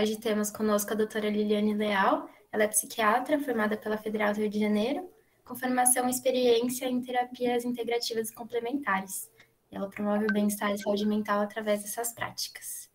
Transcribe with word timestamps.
Hoje 0.00 0.16
temos 0.16 0.50
conosco 0.50 0.94
a 0.94 0.96
doutora 0.96 1.28
Liliane 1.28 1.74
Leal, 1.74 2.26
ela 2.50 2.64
é 2.64 2.68
psiquiatra 2.68 3.38
formada 3.38 3.76
pela 3.76 3.98
Federal 3.98 4.32
do 4.32 4.40
Rio 4.40 4.48
de 4.48 4.58
Janeiro, 4.58 5.06
com 5.44 5.54
formação 5.54 6.08
e 6.08 6.10
experiência 6.10 6.86
em 6.86 7.02
terapias 7.02 7.66
integrativas 7.66 8.30
e 8.30 8.34
complementares. 8.34 9.30
Ela 9.70 9.90
promove 9.90 10.24
o 10.24 10.32
bem-estar 10.32 10.72
e 10.72 10.78
saúde 10.78 11.06
mental 11.06 11.42
através 11.42 11.82
dessas 11.82 12.14
práticas. 12.14 12.88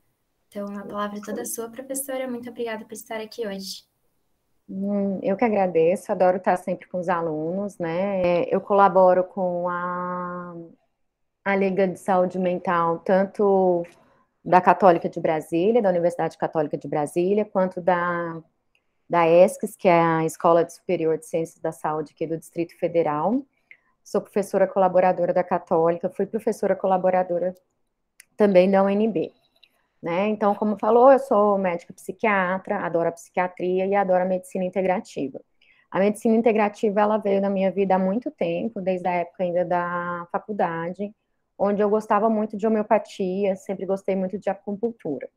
Então, 0.48 0.66
a 0.76 0.82
palavra 0.82 1.20
é 1.20 1.22
toda 1.22 1.46
sua, 1.46 1.70
professora. 1.70 2.28
Muito 2.28 2.50
obrigada 2.50 2.84
por 2.84 2.94
estar 2.94 3.22
aqui 3.22 3.46
hoje. 3.46 3.84
Hum, 4.68 5.20
eu 5.22 5.38
que 5.38 5.46
agradeço, 5.46 6.12
adoro 6.12 6.38
estar 6.38 6.58
sempre 6.58 6.88
com 6.88 6.98
os 6.98 7.08
alunos, 7.08 7.78
né? 7.78 8.46
Eu 8.46 8.60
colaboro 8.60 9.24
com 9.26 9.70
a, 9.70 10.56
a 11.44 11.56
Liga 11.56 11.88
de 11.88 12.00
Saúde 12.00 12.40
Mental, 12.40 12.98
tanto 12.98 13.86
da 14.46 14.62
Católica 14.62 15.10
de 15.10 15.20
Brasília, 15.20 15.82
da 15.82 15.90
Universidade 15.90 16.38
Católica 16.38 16.78
de 16.78 16.88
Brasília, 16.88 17.44
quanto 17.44 17.82
da 17.82 18.42
da 19.10 19.28
ESCS, 19.28 19.76
que 19.76 19.88
é 19.88 20.02
a 20.02 20.26
Escola 20.26 20.68
Superior 20.68 21.18
de 21.18 21.26
Ciências 21.26 21.60
da 21.60 21.72
Saúde 21.72 22.12
aqui 22.14 22.26
do 22.26 22.38
Distrito 22.38 22.78
Federal. 22.78 23.46
Sou 24.04 24.22
professora 24.22 24.68
colaboradora 24.68 25.34
da 25.34 25.44
Católica, 25.44 26.10
fui 26.10 26.26
professora 26.26 26.76
colaboradora 26.76 27.54
também 28.36 28.70
da 28.70 28.84
UNB. 28.84 29.32
Né? 30.02 30.28
Então, 30.28 30.54
como 30.54 30.78
falou, 30.78 31.12
eu 31.12 31.20
sou 31.20 31.58
médica 31.58 31.94
psiquiatra, 31.94 32.80
adoro 32.80 33.10
a 33.10 33.12
psiquiatria 33.12 33.86
e 33.86 33.96
adoro 33.96 34.24
a 34.24 34.28
medicina 34.28 34.64
integrativa. 34.64 35.40
A 35.90 36.00
medicina 36.00 36.36
integrativa, 36.36 37.02
ela 37.02 37.18
veio 37.18 37.42
na 37.42 37.50
minha 37.50 37.72
vida 37.72 37.96
há 37.96 38.00
muito 38.00 38.30
tempo, 38.30 38.82
desde 38.82 39.08
a 39.08 39.12
época 39.12 39.44
ainda 39.44 39.64
da 39.64 40.28
faculdade, 40.32 41.14
onde 41.58 41.82
eu 41.82 41.90
gostava 41.90 42.30
muito 42.30 42.58
de 42.58 42.68
homeopatia, 42.68 43.56
sempre 43.56 43.86
gostei 43.86 44.16
muito 44.16 44.38
de 44.38 44.50
acupuntura. 44.50 45.30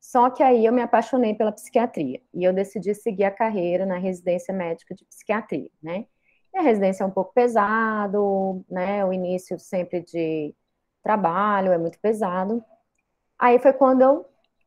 Só 0.00 0.28
que 0.30 0.42
aí 0.42 0.66
eu 0.66 0.72
me 0.72 0.82
apaixonei 0.82 1.34
pela 1.34 1.50
psiquiatria 1.50 2.20
e 2.32 2.44
eu 2.44 2.52
decidi 2.52 2.94
seguir 2.94 3.24
a 3.24 3.30
carreira 3.30 3.86
na 3.86 3.96
residência 3.96 4.52
médica 4.52 4.94
de 4.94 5.04
psiquiatria, 5.06 5.70
né? 5.82 6.06
E 6.52 6.58
a 6.58 6.62
residência 6.62 7.02
é 7.02 7.06
um 7.06 7.10
pouco 7.10 7.32
pesado, 7.32 8.64
né? 8.68 9.04
O 9.04 9.12
início 9.12 9.58
sempre 9.58 10.02
de 10.02 10.54
trabalho 11.02 11.72
é 11.72 11.78
muito 11.78 11.98
pesado. 12.00 12.62
Aí 13.38 13.58
foi 13.58 13.72
quando 13.72 14.02
eu 14.02 14.26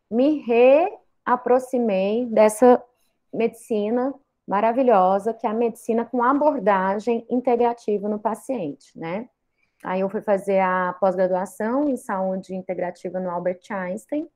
me 0.10 0.42
reaproximei 0.42 2.26
dessa 2.26 2.84
medicina 3.34 4.14
maravilhosa, 4.48 5.34
que 5.34 5.46
é 5.46 5.50
a 5.50 5.54
medicina 5.54 6.06
com 6.06 6.24
abordagem 6.24 7.26
integrativa 7.30 8.10
no 8.10 8.18
paciente, 8.18 8.98
né? 8.98 9.30
Aí 9.88 10.02
eu 10.02 10.10
fui 10.10 10.22
fazer 10.22 10.60
a 10.60 10.92
pós-graduação 11.00 11.88
em 11.88 11.96
saúde 11.96 12.54
integrativa 12.54 13.22
no 13.22 13.30
Albert 13.30 13.62
Einstein 13.70 14.28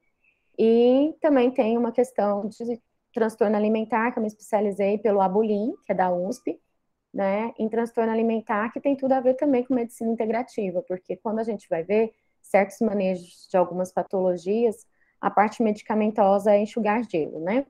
e 0.58 1.14
também 1.20 1.52
tem 1.52 1.78
uma 1.78 1.92
questão 1.92 2.48
de 2.48 2.82
transtorno 3.14 3.58
alimentar, 3.58 4.14
que 4.14 4.18
eu 4.18 4.22
me 4.22 4.30
especializei 4.30 4.98
pelo 4.98 5.20
Abulim, 5.20 5.76
que 5.86 5.92
é 5.92 5.96
da 5.96 6.10
USP, 6.10 6.58
né, 7.14 7.54
em 7.60 7.68
transtorno 7.68 8.14
alimentar, 8.14 8.72
que 8.72 8.80
tem 8.80 8.96
tudo 8.96 9.12
a 9.12 9.20
ver 9.20 9.34
também 9.34 9.62
com 9.66 9.74
medicina 9.74 10.10
integrativa, 10.10 10.82
porque 10.84 11.18
quando 11.18 11.40
a 11.40 11.44
gente 11.44 11.68
vai 11.68 11.84
ver 11.84 12.14
certos 12.42 12.80
manejos 12.80 13.50
de 13.52 13.58
algumas 13.58 13.92
patologias, 13.92 14.88
a 15.20 15.30
parte 15.30 15.62
medicamentosa 15.62 16.54
é 16.54 16.60
enxugar 16.60 17.04
gelo, 17.04 17.42
né? 17.42 17.66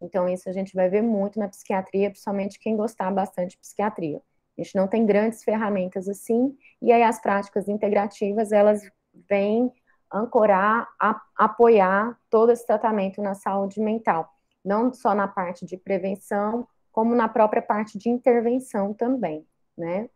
Então, 0.00 0.26
isso 0.30 0.48
a 0.48 0.52
gente 0.52 0.74
vai 0.74 0.88
ver 0.88 1.02
muito 1.02 1.38
na 1.38 1.46
psiquiatria, 1.46 2.08
principalmente 2.08 2.58
quem 2.58 2.74
gostar 2.74 3.10
bastante 3.10 3.50
de 3.50 3.58
psiquiatria. 3.58 4.22
A 4.58 4.62
gente 4.62 4.74
não 4.74 4.88
tem 4.88 5.06
grandes 5.06 5.44
ferramentas 5.44 6.08
assim, 6.08 6.56
e 6.82 6.92
aí 6.92 7.02
as 7.02 7.20
práticas 7.20 7.68
integrativas, 7.68 8.50
elas 8.50 8.82
vêm 9.28 9.72
ancorar, 10.12 10.88
a, 10.98 11.20
apoiar 11.36 12.18
todo 12.28 12.50
esse 12.50 12.66
tratamento 12.66 13.22
na 13.22 13.34
saúde 13.34 13.80
mental, 13.80 14.28
não 14.64 14.92
só 14.92 15.14
na 15.14 15.28
parte 15.28 15.64
de 15.64 15.76
prevenção, 15.76 16.66
como 16.90 17.14
na 17.14 17.28
própria 17.28 17.62
parte 17.62 17.96
de 17.98 18.08
intervenção 18.08 18.92
também, 18.92 19.46
né? 19.76 20.08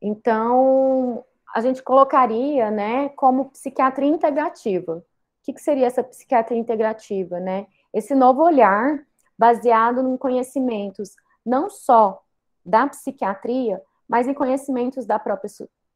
Então, 0.00 1.24
a 1.54 1.60
gente 1.60 1.82
colocaria, 1.82 2.70
né, 2.70 3.10
como 3.10 3.50
psiquiatria 3.50 4.08
integrativa. 4.08 4.96
O 4.96 5.04
que, 5.42 5.52
que 5.52 5.60
seria 5.60 5.86
essa 5.86 6.02
psiquiatria 6.02 6.58
integrativa, 6.58 7.38
né? 7.38 7.66
Esse 7.92 8.14
novo 8.14 8.42
olhar 8.42 9.04
baseado 9.36 10.00
em 10.00 10.16
conhecimentos 10.16 11.14
não 11.44 11.68
só 11.68 12.22
da 12.64 12.86
psiquiatria, 12.86 13.82
mas 14.08 14.26
em 14.26 14.34
conhecimentos 14.34 15.06
da 15.06 15.18
própria 15.18 15.50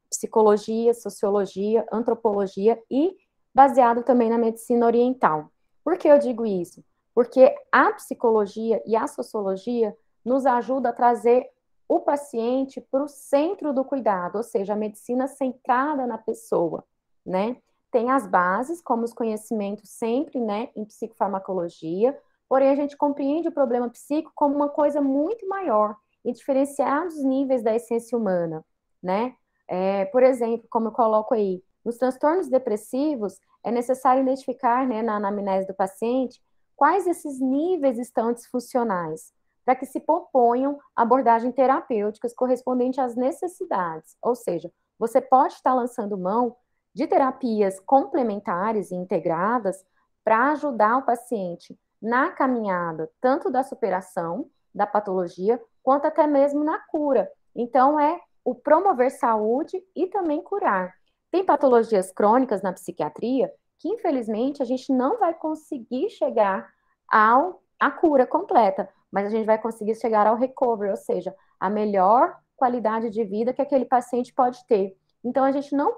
psicologia, 0.09 0.95
sociologia, 0.95 1.87
antropologia 1.93 2.81
e 2.91 3.17
baseado 3.55 4.03
também 4.03 4.31
na 4.31 4.39
medicina 4.39 4.87
oriental. 4.87 5.51
Por 5.83 5.97
que 5.99 6.09
eu 6.09 6.19
digo 6.19 6.47
isso? 6.47 6.85
Porque 7.15 7.55
a 7.71 7.93
psicologia 7.93 8.83
e 8.87 8.97
a 8.97 9.07
sociologia 9.07 9.97
nos 10.25 10.47
ajuda 10.47 10.89
a 10.89 10.93
trazer 10.93 11.49
o 11.89 12.01
paciente 12.01 12.81
para 12.81 13.05
o 13.05 13.09
centro 13.09 13.73
do 13.73 13.85
cuidado, 13.85 14.37
ou 14.37 14.43
seja, 14.43 14.73
a 14.73 14.77
medicina 14.77 15.29
centrada 15.29 16.07
na 16.07 16.17
pessoa, 16.17 16.85
né? 17.25 17.59
Tem 17.91 18.11
as 18.11 18.27
bases, 18.27 18.81
como 18.81 19.05
os 19.05 19.13
conhecimentos 19.13 19.91
sempre, 19.91 20.41
né, 20.41 20.71
em 20.75 20.85
psicofarmacologia, 20.85 22.19
porém 22.49 22.71
a 22.71 22.75
gente 22.75 22.97
compreende 22.97 23.49
o 23.49 23.53
problema 23.53 23.89
psíquico 23.89 24.33
como 24.35 24.55
uma 24.55 24.69
coisa 24.69 25.01
muito 25.01 25.47
maior 25.47 25.95
e 26.25 26.33
diferenciados 26.33 27.23
níveis 27.23 27.63
da 27.63 27.75
essência 27.75 28.17
humana, 28.17 28.65
né? 29.03 29.35
É, 29.69 30.05
por 30.07 30.23
exemplo, 30.23 30.67
como 30.71 30.89
eu 30.89 30.93
coloco 30.93 31.35
aí, 31.35 31.63
nos 31.85 31.99
transtornos 31.99 32.49
depressivos, 32.49 33.39
é 33.63 33.71
necessário 33.71 34.23
identificar, 34.23 34.87
né, 34.87 35.03
na 35.03 35.17
anamnese 35.17 35.67
do 35.67 35.75
paciente, 35.75 36.41
quais 36.77 37.07
esses 37.07 37.41
níveis 37.41 37.99
estão 37.99 38.33
disfuncionais, 38.33 39.33
para 39.65 39.75
que 39.75 39.87
se 39.87 40.01
proponham 40.01 40.79
abordagens 40.95 41.55
terapêuticas 41.55 42.35
correspondentes 42.35 42.99
às 42.99 43.17
necessidades. 43.17 44.17
Ou 44.23 44.35
seja, 44.35 44.71
você 44.99 45.21
pode 45.21 45.55
estar 45.55 45.75
lançando 45.75 46.19
mão 46.19 46.57
de 46.95 47.07
terapias 47.07 47.81
complementares 47.81 48.91
e 48.91 48.95
integradas 48.95 49.85
para 50.23 50.53
ajudar 50.53 50.99
o 50.99 51.05
paciente 51.05 51.79
na 52.01 52.31
caminhada, 52.31 53.11
tanto 53.21 53.51
da 53.51 53.63
superação 53.63 54.49
da 54.75 54.87
patologia, 54.87 55.61
quanto 55.85 56.07
até 56.07 56.27
mesmo 56.27 56.65
na 56.65 56.79
cura. 56.79 57.31
Então, 57.55 58.01
é 58.01 58.19
o 58.43 58.55
promover 58.55 59.11
saúde 59.11 59.81
e 59.95 60.07
também 60.07 60.43
curar. 60.43 60.95
Tem 61.31 61.45
patologias 61.45 62.11
crônicas 62.11 62.63
na 62.63 62.73
psiquiatria 62.73 63.53
que, 63.79 63.89
infelizmente, 63.89 64.63
a 64.63 64.65
gente 64.65 64.93
não 64.93 65.19
vai 65.19 65.35
conseguir 65.35 66.09
chegar 66.09 66.69
ao, 67.07 67.63
à 67.79 67.91
cura 67.91 68.27
completa, 68.27 68.89
mas 69.13 69.27
a 69.27 69.29
gente 69.29 69.45
vai 69.45 69.61
conseguir 69.61 69.95
chegar 69.97 70.27
ao 70.27 70.37
recovery, 70.37 70.91
ou 70.91 70.97
seja, 70.97 71.35
a 71.61 71.69
melhor 71.69 72.35
qualidade 72.57 73.11
de 73.11 73.23
vida 73.23 73.53
que 73.53 73.63
aquele 73.63 73.85
paciente 73.85 74.33
pode 74.33 74.67
ter. 74.67 74.97
Então, 75.23 75.45
a 75.45 75.53
gente 75.53 75.77
não 75.77 75.95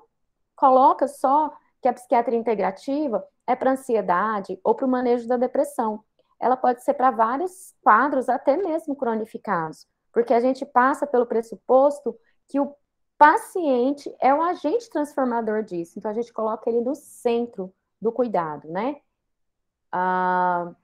coloca 0.57 1.07
só 1.07 1.53
que 1.81 1.89
a 1.89 1.93
psiquiatria 1.93 2.39
integrativa 2.39 3.25
é 3.47 3.55
para 3.55 3.71
ansiedade 3.71 4.59
ou 4.65 4.75
para 4.75 4.87
o 4.87 4.91
manejo 4.91 5.29
da 5.29 5.37
depressão. 5.37 6.03
Ela 6.41 6.57
pode 6.57 6.83
ser 6.85 6.95
para 6.95 7.11
vários 7.11 7.75
quadros, 7.83 8.29
até 8.29 8.57
mesmo 8.57 8.95
cronificados, 8.95 9.87
porque 10.13 10.35
a 10.35 10.41
gente 10.41 10.65
passa 10.67 11.07
pelo 11.07 11.27
pressuposto 11.27 12.19
que 12.49 12.61
o 12.61 12.75
paciente 13.19 14.15
é 14.21 14.35
o 14.35 14.43
agente 14.43 14.91
transformador 14.91 15.63
disso. 15.63 15.99
Então, 15.99 16.11
a 16.11 16.15
gente 16.15 16.33
coloca 16.33 16.69
ele 16.69 16.81
no 16.81 16.95
centro 16.95 17.73
do 18.01 18.13
cuidado, 18.13 18.69
né? 18.69 18.97
Ah, 19.91 20.75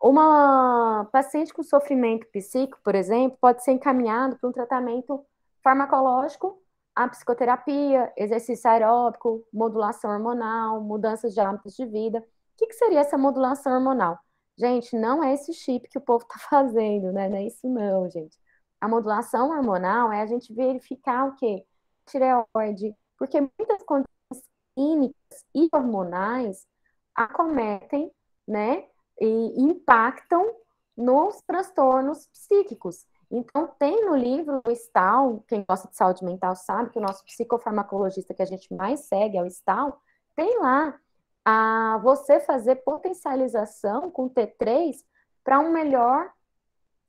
uma 0.00 1.08
paciente 1.12 1.52
com 1.52 1.62
sofrimento 1.62 2.26
psíquico, 2.28 2.78
por 2.84 2.94
exemplo, 2.94 3.38
pode 3.40 3.64
ser 3.64 3.72
encaminhado 3.72 4.36
para 4.36 4.48
um 4.48 4.52
tratamento 4.52 5.24
farmacológico, 5.62 6.62
a 6.94 7.08
psicoterapia, 7.08 8.12
exercício 8.16 8.70
aeróbico, 8.70 9.44
modulação 9.52 10.10
hormonal, 10.10 10.80
mudanças 10.80 11.34
de 11.34 11.40
hábitos 11.40 11.74
de 11.74 11.86
vida. 11.86 12.18
O 12.20 12.22
que, 12.56 12.66
que 12.66 12.74
seria 12.74 13.00
essa 13.00 13.18
modulação 13.18 13.72
hormonal? 13.72 14.18
Gente, 14.56 14.96
não 14.96 15.22
é 15.22 15.34
esse 15.34 15.52
chip 15.52 15.88
que 15.88 15.98
o 15.98 16.00
povo 16.00 16.24
está 16.24 16.38
fazendo, 16.48 17.12
né? 17.12 17.28
Não 17.28 17.36
é 17.36 17.44
isso 17.46 17.68
não, 17.68 18.08
gente. 18.08 18.38
A 18.80 18.88
modulação 18.88 19.50
hormonal 19.50 20.12
é 20.12 20.20
a 20.20 20.26
gente 20.26 20.52
verificar 20.52 21.26
o 21.28 21.36
quê? 21.36 21.64
Tireoide, 22.06 22.94
porque 23.18 23.40
muitas 23.40 23.82
condições 23.84 24.08
clínicas 24.74 25.44
e 25.54 25.68
hormonais 25.72 26.66
acometem, 27.14 28.10
né, 28.46 28.84
e 29.20 29.62
impactam 29.62 30.54
nos 30.96 31.40
transtornos 31.46 32.26
psíquicos. 32.26 33.06
Então, 33.30 33.68
tem 33.78 34.04
no 34.04 34.14
livro 34.16 34.60
o 34.66 34.70
Stal, 34.70 35.42
quem 35.48 35.64
gosta 35.66 35.88
de 35.88 35.96
saúde 35.96 36.24
mental 36.24 36.54
sabe 36.54 36.90
que 36.90 36.98
o 36.98 37.02
nosso 37.02 37.24
psicofarmacologista 37.24 38.34
que 38.34 38.42
a 38.42 38.46
gente 38.46 38.72
mais 38.74 39.00
segue 39.06 39.38
é 39.38 39.42
o 39.42 39.46
Stal, 39.46 40.00
tem 40.36 40.58
lá 40.60 40.98
a 41.44 41.98
você 42.02 42.40
fazer 42.40 42.76
potencialização 42.76 44.10
com 44.10 44.30
T3 44.30 44.96
para 45.42 45.60
uma 45.60 45.70
melhor 45.70 46.32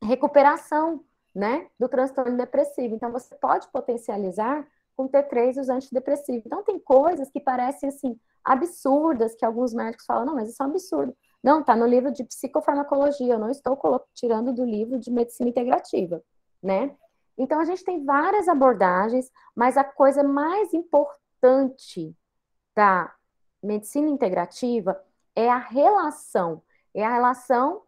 recuperação 0.04 1.04
né, 1.34 1.68
do 1.80 1.88
transtorno 1.88 2.38
depressivo. 2.38 2.96
Então, 2.96 3.12
você 3.12 3.34
pode 3.36 3.68
potencializar 3.70 4.68
com 4.96 5.08
T3 5.08 5.60
os 5.60 5.70
antidepressivos. 5.70 6.46
Então, 6.46 6.64
tem 6.64 6.80
coisas 6.80 7.30
que 7.30 7.40
parecem, 7.40 7.90
assim, 7.90 8.20
absurdas, 8.44 9.36
que 9.36 9.46
alguns 9.46 9.74
médicos 9.74 10.06
falam, 10.06 10.26
não, 10.26 10.36
mas 10.36 10.50
isso 10.50 10.62
é 10.62 10.66
um 10.66 10.70
absurdo. 10.70 11.16
Não, 11.44 11.60
está 11.60 11.76
no 11.76 11.86
livro 11.86 12.12
de 12.12 12.24
psicofarmacologia, 12.24 13.34
eu 13.34 13.40
não 13.40 13.50
estou 13.50 13.78
tirando 14.14 14.54
do 14.54 14.64
livro 14.64 14.98
de 14.98 15.12
medicina 15.12 15.50
integrativa, 15.50 16.24
né? 16.62 16.96
Então, 17.38 17.60
a 17.60 17.66
gente 17.66 17.84
tem 17.84 18.04
várias 18.04 18.48
abordagens, 18.48 19.30
mas 19.54 19.76
a 19.78 19.84
coisa 19.84 20.24
mais 20.24 20.74
importante 20.74 22.16
da 22.74 23.14
medicina 23.66 24.10
integrativa 24.10 25.02
é 25.36 25.50
a 25.50 25.58
relação, 25.58 26.62
é 26.94 27.04
a 27.04 27.14
relação 27.14 27.82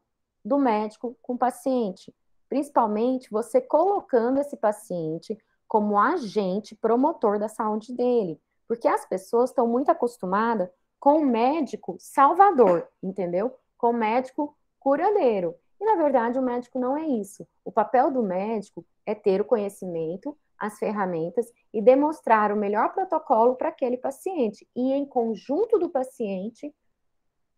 do 0.43 0.57
médico 0.57 1.17
com 1.21 1.33
o 1.33 1.37
paciente. 1.37 2.13
Principalmente 2.49 3.29
você 3.29 3.61
colocando 3.61 4.39
esse 4.39 4.55
paciente 4.57 5.37
como 5.67 5.99
agente 5.99 6.75
promotor 6.75 7.37
da 7.37 7.49
saúde 7.49 7.93
dele. 7.93 8.39
Porque 8.67 8.87
as 8.87 9.05
pessoas 9.05 9.49
estão 9.49 9.67
muito 9.67 9.89
acostumadas 9.89 10.69
com 10.99 11.19
o 11.19 11.25
médico 11.25 11.95
salvador, 11.99 12.87
entendeu? 13.01 13.53
Com 13.77 13.91
o 13.91 13.93
médico 13.93 14.55
curadeiro. 14.79 15.55
E, 15.79 15.85
na 15.85 15.95
verdade, 15.95 16.39
o 16.39 16.41
médico 16.41 16.79
não 16.79 16.97
é 16.97 17.05
isso. 17.05 17.47
O 17.63 17.71
papel 17.71 18.11
do 18.11 18.23
médico 18.23 18.83
é 19.05 19.13
ter 19.13 19.39
o 19.41 19.45
conhecimento, 19.45 20.37
as 20.59 20.77
ferramentas 20.79 21.51
e 21.73 21.81
demonstrar 21.81 22.51
o 22.51 22.55
melhor 22.55 22.93
protocolo 22.93 23.55
para 23.55 23.69
aquele 23.69 23.97
paciente. 23.97 24.67
E, 24.75 24.93
em 24.93 25.05
conjunto 25.05 25.77
do 25.77 25.89
paciente, 25.89 26.73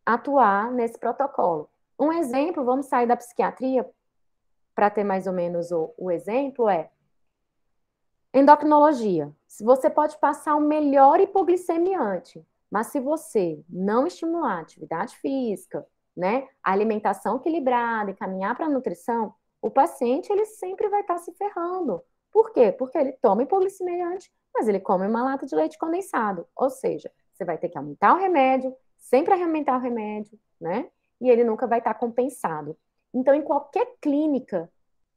atuar 0.06 0.72
nesse 0.72 0.98
protocolo. 0.98 1.70
Um 2.00 2.12
exemplo, 2.12 2.64
vamos 2.64 2.88
sair 2.88 3.08
da 3.08 3.18
psiquiatria 3.18 3.88
para 4.74 4.90
ter 4.90 5.04
mais 5.04 5.28
ou 5.28 5.34
menos 5.34 5.72
o, 5.72 5.94
o 5.98 6.10
exemplo, 6.10 6.70
é 6.70 6.90
endocrinologia. 8.34 9.34
Você 9.62 9.90
pode 9.90 10.18
passar 10.20 10.56
o 10.56 10.62
melhor 10.62 11.20
hipoglicemiante, 11.20 12.46
mas 12.72 12.88
se 12.88 13.00
você 13.00 13.62
não 13.68 14.08
estimular 14.08 14.58
a 14.58 14.62
atividade 14.62 15.18
física, 15.18 15.86
né, 16.16 16.48
a 16.64 16.72
alimentação 16.72 17.38
equilibrada 17.38 18.12
e 18.12 18.16
caminhar 18.16 18.56
para 18.56 18.66
a 18.66 18.70
nutrição, 18.70 19.34
o 19.62 19.70
paciente 19.70 20.32
ele 20.32 20.46
sempre 20.46 20.88
vai 20.90 21.02
estar 21.02 21.16
tá 21.16 21.20
se 21.20 21.34
ferrando. 21.34 22.02
Por 22.32 22.52
quê? 22.52 22.72
Porque 22.72 22.98
ele 22.98 23.12
toma 23.14 23.44
hipoglicemiante, 23.44 24.32
mas 24.54 24.68
ele 24.68 24.80
come 24.80 25.08
uma 25.08 25.24
lata 25.24 25.46
de 25.46 25.56
leite 25.56 25.78
condensado. 25.78 26.48
Ou 26.56 26.70
seja, 26.70 27.12
você 27.34 27.46
vai 27.46 27.58
ter 27.58 27.70
que 27.70 27.78
aumentar 27.78 28.14
o 28.14 28.20
remédio, 28.20 28.76
sempre 28.98 29.34
aumentar 29.34 29.78
o 29.78 29.82
remédio, 29.82 30.38
né? 30.60 30.90
E 31.20 31.30
ele 31.30 31.44
nunca 31.44 31.68
vai 31.68 31.80
estar 31.80 31.94
tá 31.94 32.00
compensado. 32.00 32.78
Então, 33.14 33.34
em 33.34 33.42
qualquer 33.42 33.96
clínica 34.02 34.72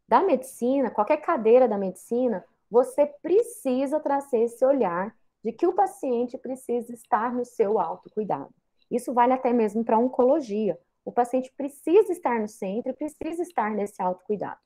da 0.08 0.22
medicina, 0.22 0.90
qualquer 0.90 1.18
cadeira 1.18 1.68
da 1.68 1.78
medicina, 1.78 2.44
você 2.70 3.06
precisa 3.06 4.00
trazer 4.00 4.44
esse 4.44 4.64
olhar 4.64 5.14
de 5.44 5.52
que 5.52 5.66
o 5.66 5.72
paciente 5.72 6.38
precisa 6.38 6.92
estar 6.92 7.32
no 7.32 7.44
seu 7.44 7.78
autocuidado. 7.78 8.54
Isso 8.90 9.12
vale 9.12 9.32
até 9.32 9.52
mesmo 9.52 9.84
para 9.84 9.96
a 9.96 9.98
oncologia. 9.98 10.78
O 11.04 11.10
paciente 11.10 11.52
precisa 11.56 12.12
estar 12.12 12.38
no 12.38 12.48
centro, 12.48 12.94
precisa 12.94 13.42
estar 13.42 13.70
nesse 13.70 14.00
autocuidado, 14.00 14.60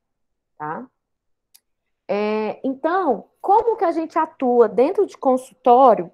tá? 0.59 0.87
É, 2.09 2.61
então, 2.63 3.29
como 3.41 3.77
que 3.77 3.85
a 3.85 3.93
gente 3.93 4.19
atua 4.19 4.69
dentro 4.69 5.07
de 5.07 5.17
consultório, 5.17 6.11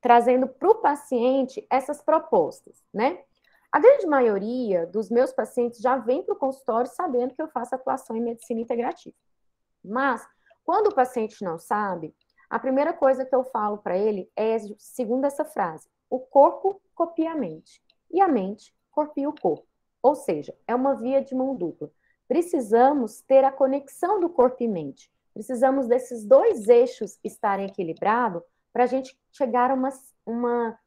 trazendo 0.00 0.46
para 0.46 0.70
o 0.70 0.76
paciente 0.76 1.66
essas 1.70 2.02
propostas, 2.02 2.82
né? 2.92 3.22
A 3.72 3.78
grande 3.78 4.06
maioria 4.06 4.86
dos 4.86 5.08
meus 5.10 5.32
pacientes 5.32 5.80
já 5.80 5.96
vem 5.96 6.22
para 6.22 6.34
o 6.34 6.38
consultório 6.38 6.90
sabendo 6.90 7.34
que 7.34 7.40
eu 7.40 7.48
faço 7.48 7.74
atuação 7.74 8.16
em 8.16 8.20
medicina 8.20 8.60
integrativa. 8.60 9.14
Mas, 9.84 10.26
quando 10.64 10.88
o 10.88 10.94
paciente 10.94 11.44
não 11.44 11.58
sabe, 11.58 12.14
a 12.48 12.58
primeira 12.58 12.92
coisa 12.92 13.24
que 13.24 13.34
eu 13.34 13.44
falo 13.44 13.78
para 13.78 13.96
ele 13.96 14.28
é, 14.34 14.58
segundo 14.76 15.24
essa 15.24 15.44
frase, 15.44 15.88
o 16.10 16.18
corpo 16.18 16.82
copia 16.94 17.30
a 17.30 17.36
mente 17.36 17.80
e 18.10 18.20
a 18.20 18.26
mente 18.26 18.74
copia 18.90 19.28
o 19.28 19.40
corpo. 19.40 19.66
Ou 20.02 20.16
seja, 20.16 20.52
é 20.66 20.74
uma 20.74 20.96
via 20.96 21.22
de 21.22 21.34
mão 21.34 21.54
dupla. 21.54 21.90
Precisamos 22.26 23.20
ter 23.22 23.44
a 23.44 23.52
conexão 23.52 24.18
do 24.18 24.28
corpo 24.28 24.62
e 24.64 24.68
mente. 24.68 25.12
Precisamos 25.40 25.86
desses 25.86 26.22
dois 26.22 26.68
eixos 26.68 27.18
estarem 27.24 27.64
equilibrados 27.64 28.42
para 28.70 28.84
a 28.84 28.86
gente 28.86 29.18
chegar 29.32 29.70
a 29.70 29.74
uma, 29.74 29.88
uma 30.26 30.78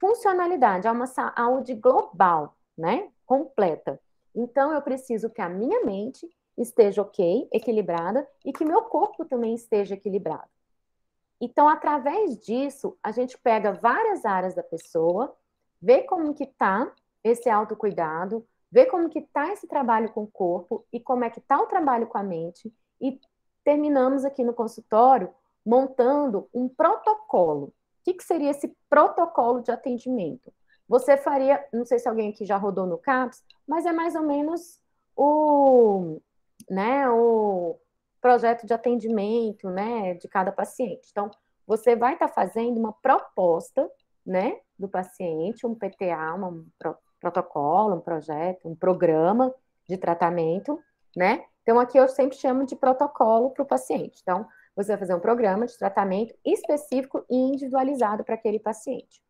funcionalidade, 0.00 0.88
a 0.88 0.90
uma 0.90 1.06
saúde 1.06 1.76
global, 1.76 2.56
né? 2.76 3.08
Completa. 3.24 4.00
Então, 4.34 4.72
eu 4.72 4.82
preciso 4.82 5.30
que 5.30 5.40
a 5.40 5.48
minha 5.48 5.84
mente 5.84 6.28
esteja 6.58 7.02
ok, 7.02 7.48
equilibrada, 7.52 8.28
e 8.44 8.52
que 8.52 8.64
meu 8.64 8.82
corpo 8.82 9.24
também 9.24 9.54
esteja 9.54 9.94
equilibrado. 9.94 10.50
Então, 11.40 11.68
através 11.68 12.36
disso, 12.40 12.98
a 13.00 13.12
gente 13.12 13.38
pega 13.38 13.74
várias 13.74 14.24
áreas 14.24 14.56
da 14.56 14.62
pessoa, 14.64 15.36
vê 15.80 16.02
como 16.02 16.34
que 16.34 16.46
tá 16.46 16.92
esse 17.22 17.48
autocuidado, 17.48 18.44
vê 18.72 18.86
como 18.86 19.08
que 19.08 19.20
tá 19.20 19.52
esse 19.52 19.68
trabalho 19.68 20.10
com 20.10 20.24
o 20.24 20.30
corpo 20.32 20.84
e 20.92 20.98
como 20.98 21.22
é 21.22 21.30
que 21.30 21.40
tá 21.40 21.62
o 21.62 21.68
trabalho 21.68 22.08
com 22.08 22.18
a 22.18 22.24
mente 22.24 22.74
e 23.00 23.18
terminamos 23.70 24.24
aqui 24.24 24.42
no 24.42 24.52
consultório 24.52 25.32
montando 25.64 26.48
um 26.52 26.68
protocolo 26.68 27.72
o 28.00 28.02
que, 28.02 28.14
que 28.14 28.24
seria 28.24 28.50
esse 28.50 28.74
protocolo 28.88 29.62
de 29.62 29.70
atendimento? 29.70 30.52
Você 30.88 31.16
faria, 31.16 31.62
não 31.72 31.84
sei 31.84 31.98
se 31.98 32.08
alguém 32.08 32.30
aqui 32.30 32.46
já 32.46 32.56
rodou 32.56 32.86
no 32.86 32.98
CAPS, 32.98 33.44
mas 33.66 33.84
é 33.84 33.92
mais 33.92 34.16
ou 34.16 34.22
menos 34.22 34.80
o, 35.14 36.18
né, 36.68 37.08
o 37.10 37.78
projeto 38.20 38.66
de 38.66 38.72
atendimento, 38.72 39.68
né, 39.68 40.14
de 40.14 40.26
cada 40.28 40.50
paciente. 40.50 41.08
Então, 41.10 41.30
você 41.66 41.94
vai 41.94 42.14
estar 42.14 42.28
tá 42.28 42.34
fazendo 42.34 42.78
uma 42.78 42.92
proposta, 42.92 43.88
né, 44.24 44.58
do 44.78 44.88
paciente, 44.88 45.66
um 45.66 45.74
PTA, 45.74 46.34
um 46.34 46.66
pro, 46.78 46.96
protocolo, 47.20 47.96
um 47.96 48.00
projeto, 48.00 48.66
um 48.66 48.74
programa 48.74 49.54
de 49.86 49.96
tratamento, 49.98 50.80
né? 51.14 51.44
Então, 51.70 51.78
aqui 51.78 51.96
eu 51.96 52.08
sempre 52.08 52.36
chamo 52.36 52.66
de 52.66 52.74
protocolo 52.74 53.50
para 53.50 53.62
o 53.62 53.66
paciente. 53.66 54.18
Então, 54.22 54.44
você 54.74 54.88
vai 54.88 54.98
fazer 54.98 55.14
um 55.14 55.20
programa 55.20 55.66
de 55.66 55.78
tratamento 55.78 56.34
específico 56.44 57.24
e 57.30 57.36
individualizado 57.36 58.24
para 58.24 58.34
aquele 58.34 58.58
paciente. 58.58 59.22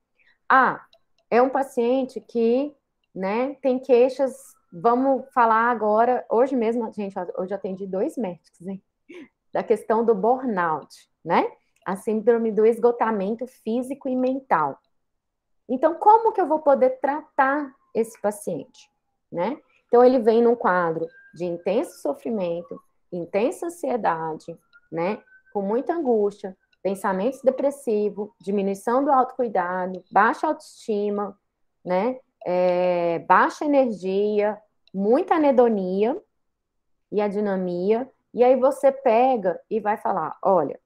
Ah, 0.49 0.83
é 1.31 1.43
um 1.43 1.51
paciente 1.51 2.19
que 2.19 2.75
né, 3.15 3.59
tem 3.61 3.79
queixas. 3.79 4.35
Vamos 4.73 5.31
falar 5.35 5.71
agora, 5.71 6.25
hoje 6.31 6.57
mesmo, 6.57 6.91
gente, 6.95 7.15
hoje 7.37 7.53
atendi 7.53 7.87
dois 7.87 8.17
médicos, 8.17 8.67
hein? 8.67 8.83
Da 9.53 9.63
questão 9.63 10.03
do 10.03 10.15
burnout, 10.15 11.11
né? 11.23 11.47
A 11.85 11.95
síndrome 11.95 12.51
do 12.51 12.65
esgotamento 12.65 13.47
físico 13.47 14.09
e 14.09 14.17
mental. 14.17 14.79
Então, 15.69 15.95
como 15.97 16.33
que 16.33 16.41
eu 16.41 16.47
vou 16.47 16.61
poder 16.61 17.01
tratar 17.01 17.71
esse 17.95 18.19
paciente, 18.19 18.91
né? 19.31 19.61
Então, 19.89 20.03
ele 20.03 20.21
vem 20.21 20.41
num 20.41 20.57
quadro 20.57 21.07
de 21.35 21.45
intenso 21.45 22.01
sofrimento, 22.01 22.81
intensa 23.13 23.67
ansiedade, 23.67 24.57
né? 24.91 25.23
com 25.53 25.63
muita 25.63 25.95
angústia, 25.95 26.57
pensamentos 26.83 27.41
depressivos, 27.43 28.31
diminuição 28.41 29.05
do 29.05 29.13
autocuidado, 29.13 30.03
baixa 30.11 30.47
autoestima, 30.47 31.39
né? 31.85 32.19
É, 32.47 33.19
baixa 33.21 33.65
energia, 33.65 34.59
muita 34.95 35.35
anedonia 35.35 36.21
e 37.13 37.21
adinamia. 37.21 38.11
E 38.33 38.43
aí 38.43 38.57
você 38.57 38.91
pega 38.91 39.61
e 39.69 39.79
vai 39.81 39.97
falar: 39.97 40.39
olha, 40.43 40.81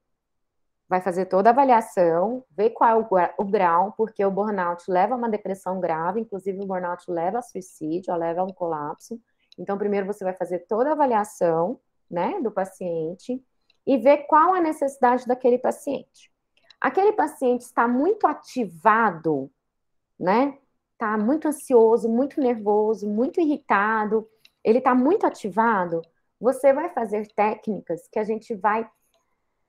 vai 0.88 1.00
fazer 1.00 1.26
toda 1.26 1.50
a 1.50 1.52
avaliação, 1.52 2.45
ver 2.50 2.71
qual 2.71 2.90
é 3.19 3.35
o, 3.38 3.42
o 3.42 3.45
grau, 3.45 3.92
porque 3.97 4.25
o 4.25 4.30
burnout 4.30 4.90
leva 4.90 5.14
a 5.14 5.16
uma 5.16 5.28
depressão 5.28 5.78
grave, 5.78 6.21
inclusive 6.21 6.61
o 6.61 6.66
burnout 6.66 7.04
leva 7.09 7.38
a 7.38 7.42
suicídio, 7.42 8.16
leva 8.16 8.40
a 8.40 8.45
um 8.45 8.52
colapso. 8.52 9.21
Então, 9.58 9.78
primeiro 9.78 10.06
você 10.06 10.25
vai 10.25 10.34
fazer 10.34 10.61
toda 10.61 10.90
a 10.90 10.92
avaliação, 10.92 11.80
né, 12.11 12.40
do 12.40 12.50
paciente 12.50 13.42
e 13.87 13.96
ver 13.96 14.26
qual 14.26 14.54
a 14.54 14.61
necessidade 14.61 15.26
daquele 15.26 15.58
paciente. 15.58 16.32
Aquele 16.80 17.12
paciente 17.12 17.62
está 17.62 17.88
muito 17.88 18.26
ativado, 18.26 19.50
né? 20.18 20.58
Está 20.92 21.16
muito 21.16 21.49
ansioso, 21.49 22.08
muito 22.08 22.40
nervoso, 22.40 23.08
muito 23.08 23.40
irritado, 23.40 24.28
ele 24.62 24.78
está 24.78 24.94
muito 24.94 25.26
ativado. 25.26 26.02
Você 26.40 26.73
vai 26.73 26.88
fazer 26.90 27.26
técnicas 27.34 28.06
que 28.08 28.18
a 28.18 28.25
gente 28.25 28.54
vai 28.54 28.88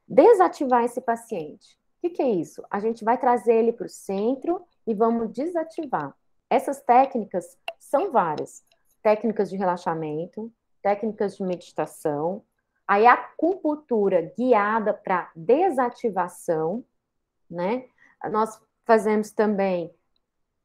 desativar 0.07 0.83
esse 0.83 1.01
paciente. 1.01 1.77
O 1.97 2.01
que, 2.01 2.09
que 2.11 2.21
é 2.21 2.29
isso? 2.29 2.63
A 2.69 2.79
gente 2.79 3.03
vai 3.03 3.17
trazer 3.17 3.55
ele 3.55 3.73
para 3.73 3.87
o 3.87 3.89
centro 3.89 4.61
e 4.85 4.93
vamos 4.93 5.31
desativar. 5.31 6.15
Essas 6.49 6.81
técnicas 6.81 7.57
são 7.79 8.11
várias: 8.11 8.63
técnicas 9.05 9.51
de 9.51 9.55
relaxamento, 9.55 10.51
técnicas 10.81 11.37
de 11.37 11.43
meditação, 11.43 12.43
Aí 12.87 13.05
a 13.07 13.13
acupuntura 13.13 14.31
guiada 14.37 14.93
para 14.93 15.31
desativação, 15.35 16.85
né? 17.49 17.85
Nós 18.31 18.61
fazemos 18.85 19.31
também 19.31 19.91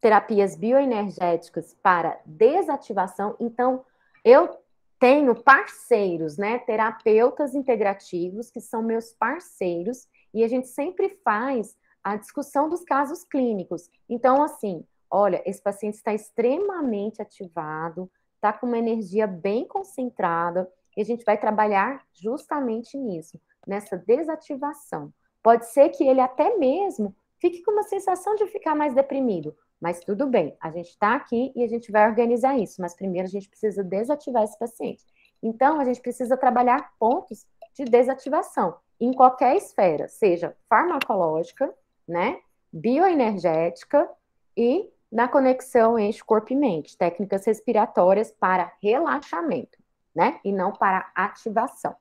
terapias 0.00 0.54
bioenergéticas 0.54 1.74
para 1.82 2.20
desativação. 2.26 3.36
Então, 3.40 3.84
eu 4.22 4.58
tenho 4.98 5.34
parceiros, 5.34 6.36
né? 6.36 6.58
Terapeutas 6.58 7.54
integrativos 7.54 8.50
que 8.50 8.60
são 8.60 8.82
meus 8.82 9.14
parceiros 9.14 10.06
e 10.34 10.44
a 10.44 10.48
gente 10.48 10.68
sempre 10.68 11.08
faz 11.24 11.74
a 12.04 12.16
discussão 12.16 12.68
dos 12.68 12.84
casos 12.84 13.24
clínicos. 13.24 13.90
Então, 14.06 14.42
assim, 14.42 14.84
olha, 15.10 15.42
esse 15.46 15.62
paciente 15.62 15.94
está 15.94 16.12
extremamente 16.12 17.22
ativado, 17.22 18.10
está 18.40 18.54
com 18.54 18.66
uma 18.66 18.78
energia 18.78 19.26
bem 19.26 19.66
concentrada, 19.68 20.66
e 20.96 21.02
a 21.02 21.04
gente 21.04 21.24
vai 21.24 21.38
trabalhar 21.38 22.02
justamente 22.12 22.96
nisso, 22.96 23.38
nessa 23.66 23.96
desativação. 23.96 25.12
Pode 25.42 25.66
ser 25.66 25.90
que 25.90 26.02
ele 26.02 26.20
até 26.20 26.56
mesmo 26.56 27.14
fique 27.38 27.62
com 27.62 27.70
uma 27.70 27.82
sensação 27.82 28.34
de 28.34 28.46
ficar 28.46 28.74
mais 28.74 28.94
deprimido, 28.94 29.54
mas 29.80 30.00
tudo 30.00 30.26
bem, 30.26 30.56
a 30.60 30.70
gente 30.70 30.88
está 30.88 31.14
aqui 31.14 31.52
e 31.54 31.62
a 31.62 31.68
gente 31.68 31.92
vai 31.92 32.08
organizar 32.08 32.58
isso, 32.58 32.80
mas 32.80 32.94
primeiro 32.94 33.28
a 33.28 33.30
gente 33.30 33.48
precisa 33.48 33.84
desativar 33.84 34.42
esse 34.42 34.58
paciente. 34.58 35.04
Então, 35.42 35.80
a 35.80 35.84
gente 35.84 36.00
precisa 36.00 36.36
trabalhar 36.36 36.92
pontos 36.98 37.46
de 37.74 37.84
desativação 37.84 38.76
em 38.98 39.12
qualquer 39.12 39.56
esfera, 39.56 40.08
seja 40.08 40.54
farmacológica, 40.68 41.72
né, 42.06 42.40
bioenergética 42.72 44.08
e 44.56 44.90
na 45.10 45.28
conexão 45.28 45.98
eixo 45.98 46.24
corpo 46.24 46.52
e 46.52 46.56
mente, 46.56 46.96
técnicas 46.96 47.44
respiratórias 47.44 48.30
para 48.30 48.72
relaxamento, 48.82 49.78
né, 50.14 50.40
e 50.44 50.52
não 50.52 50.72
para 50.72 51.10
ativação. 51.14 51.94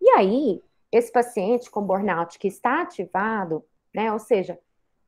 E 0.00 0.08
aí, 0.10 0.62
esse 0.90 1.12
paciente 1.12 1.70
com 1.70 1.82
burnout 1.82 2.38
que 2.38 2.48
está 2.48 2.82
ativado, 2.82 3.64
né, 3.94 4.12
ou 4.12 4.18
seja, 4.18 4.58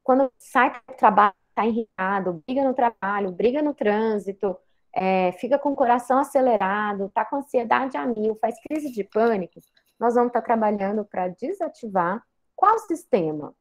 quando 0.02 0.31
sai 0.38 0.71
do 0.71 0.95
trabalho, 0.95 1.35
está 1.50 1.67
irritado, 1.67 2.43
briga 2.47 2.64
no 2.64 2.75
trabalho, 2.75 3.33
briga 3.33 3.62
no 3.62 3.75
trânsito, 3.75 4.57
é, 4.93 5.33
fica 5.33 5.59
com 5.59 5.73
o 5.73 5.76
coração 5.76 6.19
acelerado, 6.19 7.07
está 7.07 7.25
com 7.25 7.37
ansiedade 7.37 7.97
a 7.97 8.07
mil, 8.07 8.37
faz 8.40 8.61
crise 8.61 8.90
de 8.93 9.05
pânico, 9.05 9.61
nós 9.99 10.14
vamos 10.14 10.28
estar 10.28 10.40
tá 10.40 10.47
trabalhando 10.47 11.05
para 11.05 11.28
desativar 11.28 12.23
qual 12.59 12.76
sistema? 12.81 13.55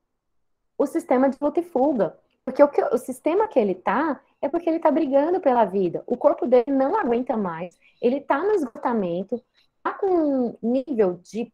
O 0.75 0.87
sistema 0.87 1.29
de 1.29 1.37
luta 1.39 1.59
e 1.59 1.63
fuga. 1.63 2.17
Porque 2.47 2.63
o, 2.63 2.69
que, 2.69 2.81
o 2.81 2.97
sistema 2.97 3.45
que 3.45 3.59
ele 3.59 3.73
está 3.73 4.21
é 4.41 4.47
porque 4.47 4.69
ele 4.69 4.77
está 4.77 4.89
brigando 4.89 5.41
pela 5.41 5.65
vida. 5.65 6.01
O 6.07 6.15
corpo 6.15 6.47
dele 6.47 6.71
não 6.71 6.95
aguenta 6.95 7.35
mais, 7.35 7.77
ele 8.01 8.19
está 8.19 8.41
no 8.41 8.53
esgotamento, 8.53 9.43
está 9.75 9.93
com 9.93 10.07
um 10.07 10.57
nível 10.61 11.15
de 11.15 11.51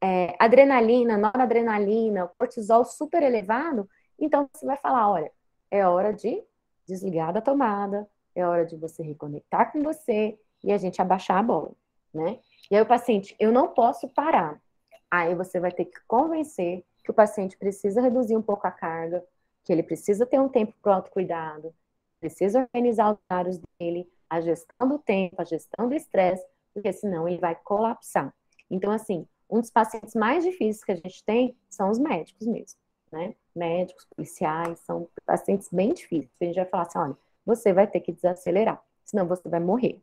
é, 0.00 0.36
adrenalina, 0.38 1.18
noradrenalina, 1.18 2.30
cortisol 2.38 2.84
super 2.84 3.24
elevado, 3.24 3.90
então 4.16 4.48
você 4.52 4.64
vai 4.64 4.76
falar, 4.76 5.10
olha, 5.10 5.32
é 5.68 5.84
hora 5.84 6.12
de 6.12 6.40
desligar 6.86 7.32
da 7.32 7.40
tomada, 7.40 8.08
é 8.36 8.46
hora 8.46 8.64
de 8.64 8.76
você 8.76 9.02
reconectar 9.02 9.72
com 9.72 9.82
você 9.82 10.38
e 10.62 10.70
a 10.70 10.78
gente 10.78 11.02
abaixar 11.02 11.38
a 11.38 11.42
bola, 11.42 11.72
né? 12.14 12.38
E 12.70 12.76
aí 12.76 12.82
o 12.82 12.86
paciente, 12.86 13.34
eu 13.36 13.50
não 13.50 13.66
posso 13.66 14.08
parar. 14.08 14.62
Aí 15.10 15.34
você 15.34 15.58
vai 15.58 15.72
ter 15.72 15.86
que 15.86 15.98
convencer 16.06 16.84
que 17.02 17.10
o 17.10 17.14
paciente 17.14 17.58
precisa 17.58 18.00
reduzir 18.00 18.36
um 18.36 18.42
pouco 18.42 18.64
a 18.64 18.70
carga, 18.70 19.24
que 19.64 19.72
ele 19.72 19.82
precisa 19.82 20.26
ter 20.26 20.40
um 20.40 20.48
tempo 20.48 20.74
para 20.82 20.92
o 20.92 20.94
autocuidado, 20.94 21.74
precisa 22.20 22.60
organizar 22.60 23.12
os 23.12 23.18
horários 23.30 23.60
dele, 23.78 24.08
a 24.28 24.40
gestão 24.40 24.88
do 24.88 24.98
tempo, 24.98 25.36
a 25.38 25.44
gestão 25.44 25.88
do 25.88 25.94
estresse, 25.94 26.44
porque 26.72 26.92
senão 26.92 27.28
ele 27.28 27.38
vai 27.38 27.54
colapsar. 27.54 28.32
Então, 28.70 28.90
assim, 28.90 29.26
um 29.50 29.60
dos 29.60 29.70
pacientes 29.70 30.14
mais 30.14 30.44
difíceis 30.44 30.82
que 30.82 30.92
a 30.92 30.96
gente 30.96 31.22
tem 31.24 31.56
são 31.68 31.90
os 31.90 31.98
médicos 31.98 32.46
mesmo, 32.46 32.78
né? 33.10 33.34
Médicos, 33.54 34.06
policiais, 34.06 34.78
são 34.80 35.08
pacientes 35.26 35.68
bem 35.70 35.92
difíceis. 35.92 36.30
A 36.40 36.44
gente 36.44 36.54
vai 36.56 36.64
falar 36.64 36.82
assim, 36.84 36.98
olha, 36.98 37.16
você 37.44 37.72
vai 37.72 37.86
ter 37.86 38.00
que 38.00 38.12
desacelerar, 38.12 38.82
senão 39.04 39.26
você 39.26 39.46
vai 39.48 39.60
morrer, 39.60 40.00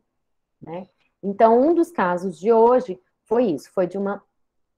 né? 0.62 0.86
Então, 1.22 1.60
um 1.60 1.74
dos 1.74 1.90
casos 1.90 2.38
de 2.38 2.52
hoje 2.52 3.00
foi 3.24 3.46
isso, 3.46 3.70
foi 3.72 3.86
de 3.86 3.98
uma 3.98 4.22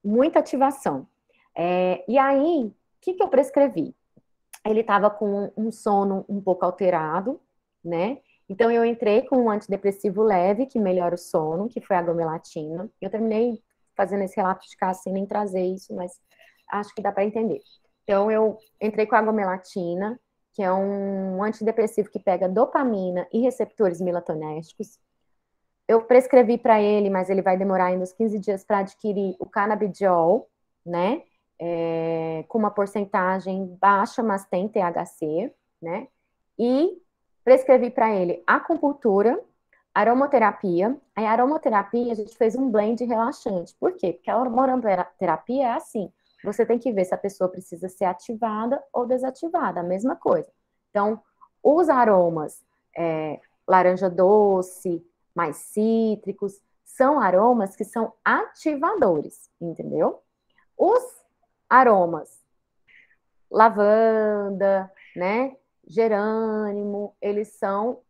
muita 0.03 0.39
ativação. 0.39 1.07
É, 1.55 2.03
e 2.07 2.17
aí, 2.17 2.65
o 2.65 2.73
que, 2.99 3.13
que 3.13 3.23
eu 3.23 3.27
prescrevi? 3.27 3.95
Ele 4.65 4.81
estava 4.81 5.09
com 5.09 5.51
um 5.57 5.71
sono 5.71 6.25
um 6.29 6.41
pouco 6.41 6.65
alterado, 6.65 7.39
né? 7.83 8.19
Então, 8.47 8.69
eu 8.69 8.85
entrei 8.85 9.23
com 9.23 9.37
um 9.37 9.49
antidepressivo 9.49 10.21
leve, 10.21 10.65
que 10.65 10.79
melhora 10.79 11.15
o 11.15 11.17
sono, 11.17 11.69
que 11.69 11.81
foi 11.81 11.95
a 11.95 12.01
gomelatina. 12.01 12.89
Eu 13.01 13.09
terminei 13.09 13.61
fazendo 13.95 14.23
esse 14.23 14.35
relato 14.35 14.67
de 14.67 14.75
caso 14.77 15.01
sem 15.01 15.13
nem 15.13 15.25
trazer 15.25 15.63
isso, 15.63 15.93
mas 15.95 16.11
acho 16.71 16.93
que 16.93 17.01
dá 17.01 17.11
para 17.11 17.25
entender. 17.25 17.61
Então, 18.03 18.29
eu 18.29 18.57
entrei 18.81 19.05
com 19.05 19.15
a 19.15 19.21
gomelatina, 19.21 20.19
que 20.53 20.61
é 20.61 20.71
um 20.71 21.41
antidepressivo 21.41 22.09
que 22.09 22.19
pega 22.19 22.49
dopamina 22.49 23.27
e 23.31 23.41
receptores 23.41 23.99
melatonérgicos. 24.01 24.99
Eu 25.87 26.03
prescrevi 26.03 26.57
para 26.57 26.81
ele, 26.81 27.09
mas 27.09 27.29
ele 27.29 27.41
vai 27.41 27.57
demorar 27.57 27.85
ainda 27.85 28.03
uns 28.03 28.13
15 28.13 28.39
dias 28.39 28.63
para 28.63 28.79
adquirir 28.79 29.35
o 29.39 29.45
canabidiol, 29.45 30.49
né? 30.85 31.23
É, 31.65 32.43
com 32.49 32.57
uma 32.57 32.71
porcentagem 32.71 33.77
baixa, 33.79 34.21
mas 34.21 34.45
tem 34.45 34.67
THC, 34.67 35.49
né? 35.81 36.09
E 36.59 37.01
prescrevi 37.41 37.89
para 37.89 38.13
ele 38.13 38.43
acupuntura, 38.45 39.39
aromaterapia. 39.93 40.97
A 41.15 41.21
aromaterapia, 41.21 42.11
a 42.11 42.15
gente 42.15 42.35
fez 42.35 42.53
um 42.57 42.69
blend 42.69 43.05
relaxante. 43.05 43.73
Por 43.79 43.93
quê? 43.93 44.11
Porque 44.11 44.29
a 44.29 44.35
aromaterapia 44.35 45.67
é 45.67 45.71
assim. 45.71 46.11
Você 46.43 46.65
tem 46.65 46.77
que 46.77 46.91
ver 46.91 47.05
se 47.05 47.15
a 47.15 47.17
pessoa 47.17 47.49
precisa 47.49 47.87
ser 47.87 48.03
ativada 48.03 48.83
ou 48.91 49.05
desativada, 49.05 49.79
a 49.79 49.83
mesma 49.83 50.17
coisa. 50.17 50.51
Então, 50.89 51.21
os 51.63 51.87
aromas 51.87 52.61
é, 52.97 53.39
laranja 53.65 54.09
doce, 54.09 55.01
mais 55.33 55.55
cítricos, 55.55 56.61
são 56.83 57.21
aromas 57.21 57.73
que 57.75 57.85
são 57.85 58.11
ativadores, 58.23 59.49
entendeu? 59.61 60.21
Os 60.77 61.22
aromas 61.73 62.43
lavanda, 63.53 64.91
né, 65.15 65.55
gerânimo, 65.87 67.15
eles 67.21 67.49
são 67.49 68.01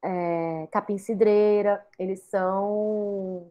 é, 0.00 0.68
capim-cidreira, 0.70 1.84
eles 1.98 2.22
são 2.24 3.50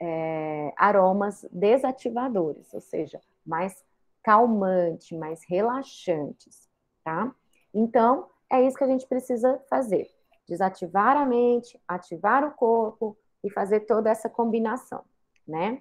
é, 0.00 0.72
aromas 0.76 1.46
desativadores, 1.52 2.74
ou 2.74 2.80
seja, 2.80 3.20
mais 3.46 3.84
calmante, 4.24 5.16
mais 5.16 5.44
relaxantes, 5.48 6.68
tá? 7.04 7.32
Então, 7.72 8.28
é 8.50 8.60
isso 8.66 8.76
que 8.76 8.84
a 8.84 8.88
gente 8.88 9.06
precisa 9.06 9.62
fazer 9.70 10.10
desativar 10.46 11.16
a 11.16 11.24
mente, 11.24 11.80
ativar 11.88 12.44
o 12.44 12.52
corpo 12.52 13.16
e 13.42 13.50
fazer 13.50 13.80
toda 13.80 14.10
essa 14.10 14.28
combinação, 14.28 15.02
né? 15.46 15.80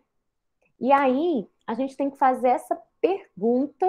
E 0.79 0.91
aí, 0.91 1.49
a 1.65 1.73
gente 1.73 1.95
tem 1.95 2.09
que 2.09 2.17
fazer 2.17 2.49
essa 2.49 2.79
pergunta 2.99 3.87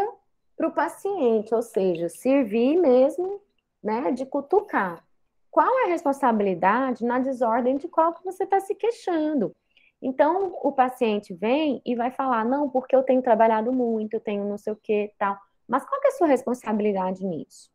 para 0.57 0.69
o 0.69 0.73
paciente, 0.73 1.55
ou 1.55 1.63
seja, 1.63 2.09
servir 2.09 2.77
mesmo, 2.77 3.41
né, 3.83 4.13
de 4.13 4.25
cutucar. 4.25 5.05
Qual 5.51 5.79
é 5.81 5.85
a 5.85 5.89
responsabilidade 5.89 7.05
na 7.05 7.19
desordem 7.19 7.77
de 7.77 7.89
qual 7.89 8.13
que 8.13 8.25
você 8.25 8.45
está 8.45 8.61
se 8.61 8.75
queixando? 8.75 9.55
Então, 10.01 10.55
o 10.63 10.73
paciente 10.73 11.33
vem 11.33 11.81
e 11.85 11.95
vai 11.95 12.11
falar, 12.11 12.45
não, 12.45 12.69
porque 12.69 12.95
eu 12.95 13.03
tenho 13.03 13.23
trabalhado 13.23 13.73
muito, 13.73 14.15
eu 14.15 14.21
tenho 14.21 14.45
não 14.45 14.59
sei 14.59 14.73
o 14.73 14.77
que 14.77 15.13
tal. 15.19 15.39
Mas 15.67 15.85
qual 15.85 16.01
que 16.01 16.09
é 16.09 16.11
a 16.11 16.15
sua 16.15 16.27
responsabilidade 16.27 17.25
nisso? 17.25 17.71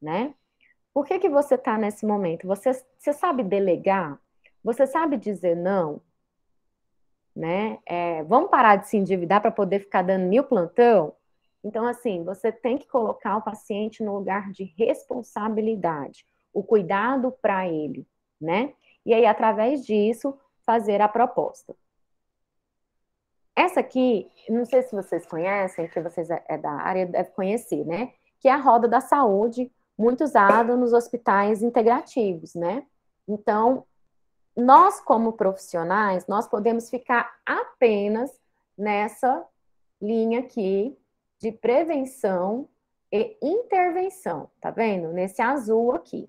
Né? 0.00 0.34
Por 0.92 1.06
que, 1.06 1.18
que 1.18 1.28
você 1.28 1.54
está 1.54 1.78
nesse 1.78 2.04
momento? 2.04 2.46
Você, 2.46 2.72
você 2.98 3.12
sabe 3.12 3.44
delegar? 3.44 4.20
Você 4.64 4.86
sabe 4.86 5.16
dizer 5.16 5.56
não? 5.56 6.00
Né? 7.38 7.78
É, 7.86 8.24
vamos 8.24 8.50
parar 8.50 8.74
de 8.74 8.88
se 8.88 8.96
endividar 8.96 9.40
para 9.40 9.52
poder 9.52 9.78
ficar 9.78 10.02
dando 10.02 10.26
mil 10.26 10.42
plantão? 10.42 11.14
Então, 11.62 11.86
assim, 11.86 12.24
você 12.24 12.50
tem 12.50 12.76
que 12.76 12.88
colocar 12.88 13.36
o 13.36 13.42
paciente 13.42 14.02
no 14.02 14.16
lugar 14.16 14.50
de 14.50 14.64
responsabilidade, 14.76 16.26
o 16.52 16.64
cuidado 16.64 17.30
para 17.40 17.68
ele, 17.68 18.04
né? 18.40 18.72
E 19.06 19.14
aí, 19.14 19.24
através 19.24 19.86
disso, 19.86 20.36
fazer 20.66 21.00
a 21.00 21.06
proposta. 21.06 21.76
Essa 23.54 23.78
aqui, 23.80 24.28
não 24.48 24.64
sei 24.64 24.82
se 24.82 24.94
vocês 24.94 25.24
conhecem, 25.24 25.86
que 25.88 26.00
vocês 26.00 26.28
é, 26.30 26.44
é 26.48 26.58
da 26.58 26.72
área, 26.72 27.06
deve 27.06 27.30
conhecer, 27.30 27.84
né? 27.84 28.14
Que 28.40 28.48
é 28.48 28.52
a 28.52 28.56
roda 28.56 28.88
da 28.88 29.00
saúde, 29.00 29.70
muito 29.96 30.24
usado 30.24 30.76
nos 30.76 30.92
hospitais 30.92 31.62
integrativos, 31.62 32.54
né? 32.54 32.84
Então, 33.28 33.84
nós 34.58 35.00
como 35.00 35.34
profissionais, 35.34 36.26
nós 36.26 36.48
podemos 36.48 36.90
ficar 36.90 37.32
apenas 37.46 38.28
nessa 38.76 39.46
linha 40.02 40.40
aqui 40.40 40.98
de 41.38 41.52
prevenção 41.52 42.68
e 43.12 43.38
intervenção, 43.40 44.50
tá 44.60 44.72
vendo? 44.72 45.12
Nesse 45.12 45.40
azul 45.40 45.92
aqui. 45.92 46.28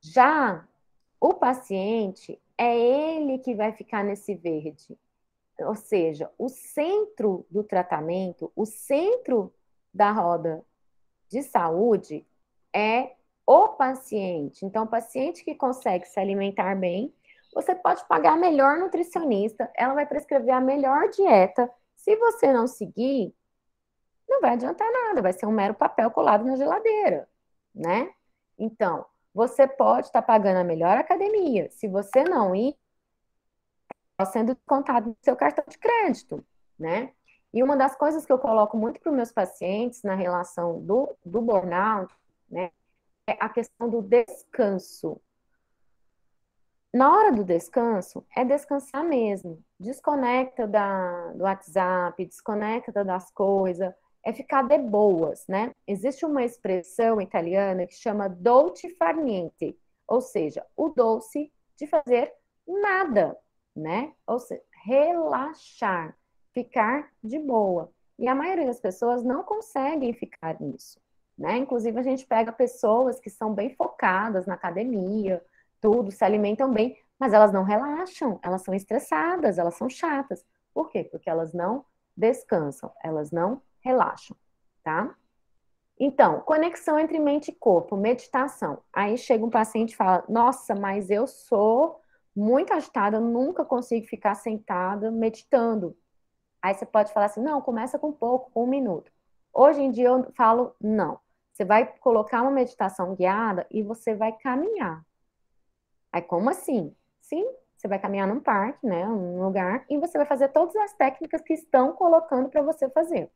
Já 0.00 0.66
o 1.20 1.34
paciente 1.34 2.40
é 2.56 2.74
ele 2.78 3.38
que 3.40 3.54
vai 3.54 3.72
ficar 3.72 4.02
nesse 4.02 4.34
verde. 4.34 4.98
Ou 5.60 5.74
seja, 5.74 6.32
o 6.38 6.48
centro 6.48 7.44
do 7.50 7.62
tratamento, 7.62 8.50
o 8.56 8.64
centro 8.64 9.52
da 9.92 10.12
roda 10.12 10.64
de 11.28 11.42
saúde 11.42 12.26
é 12.72 13.17
o 13.48 13.68
paciente. 13.70 14.66
Então, 14.66 14.84
o 14.84 14.88
paciente 14.88 15.42
que 15.42 15.54
consegue 15.54 16.04
se 16.04 16.20
alimentar 16.20 16.76
bem, 16.76 17.14
você 17.54 17.74
pode 17.74 18.06
pagar 18.06 18.34
a 18.34 18.36
melhor 18.36 18.76
nutricionista, 18.76 19.70
ela 19.74 19.94
vai 19.94 20.04
prescrever 20.04 20.54
a 20.54 20.60
melhor 20.60 21.08
dieta. 21.08 21.70
Se 21.96 22.14
você 22.16 22.52
não 22.52 22.66
seguir, 22.66 23.34
não 24.28 24.42
vai 24.42 24.50
adiantar 24.50 24.86
nada, 24.92 25.22
vai 25.22 25.32
ser 25.32 25.46
um 25.46 25.50
mero 25.50 25.72
papel 25.72 26.10
colado 26.10 26.44
na 26.44 26.56
geladeira, 26.56 27.26
né? 27.74 28.10
Então, 28.58 29.06
você 29.32 29.66
pode 29.66 30.08
estar 30.08 30.20
tá 30.20 30.26
pagando 30.26 30.58
a 30.58 30.64
melhor 30.64 30.98
academia. 30.98 31.70
Se 31.70 31.88
você 31.88 32.24
não 32.24 32.54
ir, 32.54 32.76
está 34.10 34.26
sendo 34.26 34.54
contado 34.66 35.08
no 35.08 35.16
seu 35.22 35.34
cartão 35.34 35.64
de 35.66 35.78
crédito, 35.78 36.44
né? 36.78 37.14
E 37.50 37.62
uma 37.62 37.78
das 37.78 37.96
coisas 37.96 38.26
que 38.26 38.32
eu 38.32 38.38
coloco 38.38 38.76
muito 38.76 39.00
para 39.00 39.08
os 39.08 39.16
meus 39.16 39.32
pacientes 39.32 40.02
na 40.02 40.14
relação 40.14 40.82
do, 40.82 41.16
do 41.24 41.40
burnout, 41.40 42.14
né, 42.50 42.70
a 43.40 43.48
questão 43.48 43.88
do 43.88 44.02
descanso. 44.02 45.20
Na 46.92 47.14
hora 47.14 47.32
do 47.32 47.44
descanso, 47.44 48.24
é 48.34 48.44
descansar 48.44 49.04
mesmo. 49.04 49.62
Desconecta 49.78 50.66
da, 50.66 51.32
do 51.32 51.44
WhatsApp, 51.44 52.24
desconecta 52.24 53.04
das 53.04 53.30
coisas, 53.30 53.92
é 54.24 54.32
ficar 54.32 54.62
de 54.62 54.78
boas, 54.78 55.46
né? 55.46 55.72
Existe 55.86 56.24
uma 56.24 56.44
expressão 56.44 57.20
italiana 57.20 57.86
que 57.86 57.94
chama 57.94 58.28
dolce 58.28 58.90
far 58.96 59.16
niente, 59.16 59.78
ou 60.06 60.20
seja, 60.20 60.66
o 60.76 60.88
doce 60.88 61.52
de 61.76 61.86
fazer 61.86 62.32
nada, 62.66 63.38
né? 63.74 64.12
Ou 64.26 64.38
seja, 64.38 64.62
relaxar, 64.84 66.16
ficar 66.52 67.10
de 67.22 67.38
boa. 67.38 67.92
E 68.18 68.26
a 68.26 68.34
maioria 68.34 68.66
das 68.66 68.80
pessoas 68.80 69.22
não 69.22 69.42
conseguem 69.44 70.12
ficar 70.12 70.60
nisso, 70.60 71.00
né? 71.38 71.56
Inclusive 71.56 71.98
a 71.98 72.02
gente 72.02 72.26
pega 72.26 72.50
pessoas 72.50 73.20
que 73.20 73.30
são 73.30 73.54
bem 73.54 73.70
focadas 73.70 74.46
na 74.46 74.54
academia, 74.54 75.42
tudo, 75.80 76.10
se 76.10 76.24
alimentam 76.24 76.70
bem, 76.72 76.98
mas 77.18 77.32
elas 77.32 77.52
não 77.52 77.62
relaxam, 77.62 78.38
elas 78.42 78.62
são 78.62 78.74
estressadas, 78.74 79.58
elas 79.58 79.74
são 79.74 79.88
chatas. 79.88 80.44
Por 80.74 80.90
quê? 80.90 81.04
Porque 81.04 81.30
elas 81.30 81.52
não 81.52 81.84
descansam, 82.16 82.92
elas 83.02 83.30
não 83.30 83.62
relaxam, 83.80 84.36
tá? 84.82 85.14
Então, 85.98 86.40
conexão 86.40 86.98
entre 86.98 87.18
mente 87.18 87.48
e 87.50 87.54
corpo, 87.54 87.96
meditação. 87.96 88.78
Aí 88.92 89.16
chega 89.16 89.44
um 89.44 89.50
paciente 89.50 89.92
e 89.92 89.96
fala: 89.96 90.24
Nossa, 90.28 90.74
mas 90.74 91.10
eu 91.10 91.26
sou 91.26 92.00
muito 92.34 92.72
agitada, 92.72 93.16
eu 93.16 93.20
nunca 93.20 93.64
consigo 93.64 94.06
ficar 94.06 94.34
sentada 94.36 95.10
meditando. 95.10 95.96
Aí 96.62 96.74
você 96.74 96.86
pode 96.86 97.12
falar 97.12 97.26
assim: 97.26 97.42
Não, 97.42 97.60
começa 97.60 97.98
com 97.98 98.12
pouco, 98.12 98.50
com 98.52 98.64
um 98.64 98.68
minuto. 98.68 99.10
Hoje 99.52 99.80
em 99.82 99.90
dia 99.90 100.08
eu 100.08 100.32
falo: 100.34 100.74
Não. 100.80 101.18
Você 101.58 101.64
vai 101.64 101.86
colocar 101.98 102.42
uma 102.42 102.52
meditação 102.52 103.16
guiada 103.16 103.66
e 103.68 103.82
você 103.82 104.14
vai 104.14 104.30
caminhar. 104.30 105.04
Aí, 106.12 106.22
como 106.22 106.48
assim? 106.48 106.94
Sim, 107.20 107.44
você 107.76 107.88
vai 107.88 107.98
caminhar 107.98 108.28
num 108.28 108.38
parque, 108.38 108.86
né, 108.86 109.04
num 109.04 109.42
lugar, 109.42 109.84
e 109.90 109.98
você 109.98 110.16
vai 110.16 110.24
fazer 110.24 110.50
todas 110.50 110.76
as 110.76 110.92
técnicas 110.92 111.42
que 111.42 111.54
estão 111.54 111.92
colocando 111.94 112.48
para 112.48 112.62
você 112.62 112.88
fazer. 112.90 113.28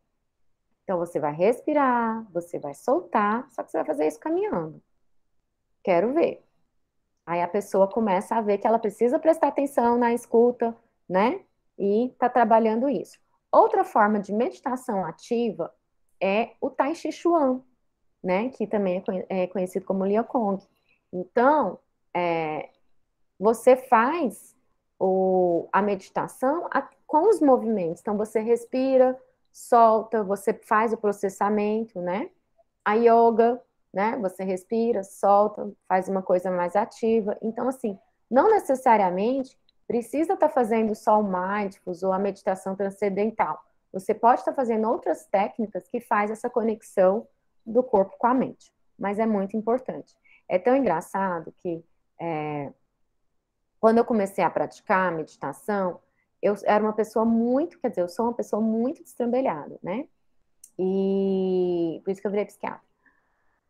Então, 0.85 0.99
você 0.99 1.19
vai 1.19 1.33
respirar, 1.33 2.25
você 2.31 2.61
vai 2.61 2.75
soltar, 2.75 3.50
só 3.50 3.64
que 3.64 3.73
você 3.73 3.79
vai 3.79 3.87
fazer 3.87 4.07
isso 4.07 4.21
caminhando. 4.21 4.81
Quero 5.83 6.12
ver. 6.12 6.47
Aí 7.26 7.43
a 7.43 7.49
pessoa 7.49 7.88
começa 7.88 8.37
a 8.37 8.41
ver 8.41 8.59
que 8.59 8.69
ela 8.69 8.79
precisa 8.79 9.19
prestar 9.19 9.49
atenção 9.49 9.99
na 9.99 10.14
escuta, 10.14 10.76
né? 11.09 11.45
E 11.76 12.14
tá 12.21 12.29
trabalhando 12.29 12.88
isso. 12.88 13.19
Outra 13.50 13.83
forma 13.83 14.21
de 14.21 14.33
meditação 14.33 15.05
ativa 15.05 15.75
é 16.21 16.52
o 16.61 16.71
Tai 16.71 16.95
Chi 16.95 17.11
Chuan, 17.11 17.64
né? 18.23 18.49
Que 18.50 18.67
também 18.67 19.02
é, 19.29 19.43
é 19.43 19.47
conhecido 19.47 19.85
como 19.85 20.05
Liakong. 20.05 20.62
Então, 21.12 21.79
é, 22.14 22.71
você 23.38 23.76
faz 23.76 24.57
o, 24.99 25.69
a 25.73 25.83
meditação 25.83 26.69
com 27.07 27.29
os 27.29 27.41
movimentos. 27.41 28.00
Então, 28.00 28.17
você 28.17 28.41
respira, 28.41 29.19
solta, 29.52 30.23
você 30.23 30.55
faz 30.55 30.93
o 30.93 30.97
processamento, 30.97 32.00
né? 32.00 32.31
A 32.85 32.95
yoga, 32.95 33.61
né? 33.93 34.17
Você 34.19 34.45
respira, 34.45 35.02
solta, 35.02 35.71
faz 35.88 36.09
uma 36.09 36.23
coisa 36.23 36.50
mais 36.50 36.75
ativa. 36.75 37.37
Então, 37.43 37.69
assim, 37.69 37.99
não 38.31 38.50
necessariamente 38.50 39.59
precisa 39.87 40.35
estar 40.35 40.49
tá 40.49 40.55
fazendo 40.55 40.95
só 40.95 41.21
o 41.21 41.25
mindfulness 41.25 42.02
ou 42.02 42.13
a 42.13 42.19
meditação 42.19 42.75
transcendental. 42.75 43.63
Você 43.93 44.15
pode 44.15 44.41
estar 44.41 44.52
tá 44.52 44.56
fazendo 44.56 44.89
outras 44.89 45.26
técnicas 45.26 45.87
que 45.89 46.00
faz 46.00 46.30
essa 46.30 46.49
conexão 46.49 47.26
do 47.65 47.83
corpo 47.83 48.17
com 48.19 48.27
a 48.27 48.35
mente. 48.35 48.73
Mas 48.99 49.19
é 49.19 49.27
muito 49.27 49.57
importante. 49.57 50.15
É 50.49 50.59
tão 50.59 50.77
engraçado 50.77 51.53
que 51.63 51.85
é, 52.21 52.73
quando 53.81 53.99
eu 53.99 54.05
comecei 54.05 54.45
a 54.45 54.51
praticar 54.51 55.09
a 55.09 55.17
meditação, 55.17 56.01
eu 56.41 56.55
era 56.65 56.83
uma 56.83 56.93
pessoa 56.93 57.25
muito, 57.25 57.79
quer 57.81 57.89
dizer, 57.89 58.03
eu 58.03 58.09
sou 58.09 58.27
uma 58.27 58.35
pessoa 58.35 58.61
muito 58.61 59.03
destrambelhada, 59.03 59.79
né? 59.83 60.07
E 60.79 62.01
por 62.05 62.11
isso 62.11 62.21
que 62.21 62.27
eu 62.27 62.31
virei 62.31 62.47
psiquiatra. 62.47 62.81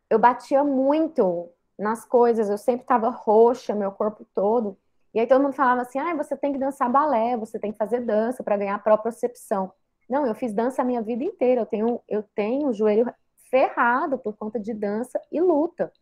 Eu 0.09 0.19
batia 0.19 0.63
muito 0.63 1.51
nas 1.79 2.05
coisas, 2.05 2.49
eu 2.49 2.59
sempre 2.59 2.83
estava 2.83 3.11
roxa, 3.11 3.75
meu 3.75 3.93
corpo 3.93 4.27
todo. 4.35 4.77
E 5.15 5.21
aí 5.21 5.27
todo 5.27 5.43
mundo 5.43 5.55
falava 5.55 5.83
assim: 5.83 5.99
ah, 5.99 6.15
você 6.15 6.37
tem 6.37 6.53
que 6.53 6.59
dançar 6.59 6.91
balé, 6.91 7.37
você 7.37 7.59
tem 7.59 7.73
que 7.73 7.79
fazer 7.79 8.01
dança 8.01 8.43
para 8.43 8.57
ganhar 8.57 8.83
propriocepção. 8.83 9.73
Não, 10.09 10.27
eu 10.27 10.35
fiz 10.35 10.53
dança 10.53 10.83
a 10.83 10.85
minha 10.85 11.03
vida 11.03 11.25
inteira. 11.25 11.63
Eu 11.63 11.67
tenho, 11.67 12.01
eu 12.09 12.23
tenho 12.35 12.69
o 12.69 12.73
joelho 12.73 13.13
ferrado 13.53 14.17
por 14.17 14.35
conta 14.35 14.59
de 14.59 14.73
dança 14.73 15.21
e 15.31 15.39
luta. 15.39 15.93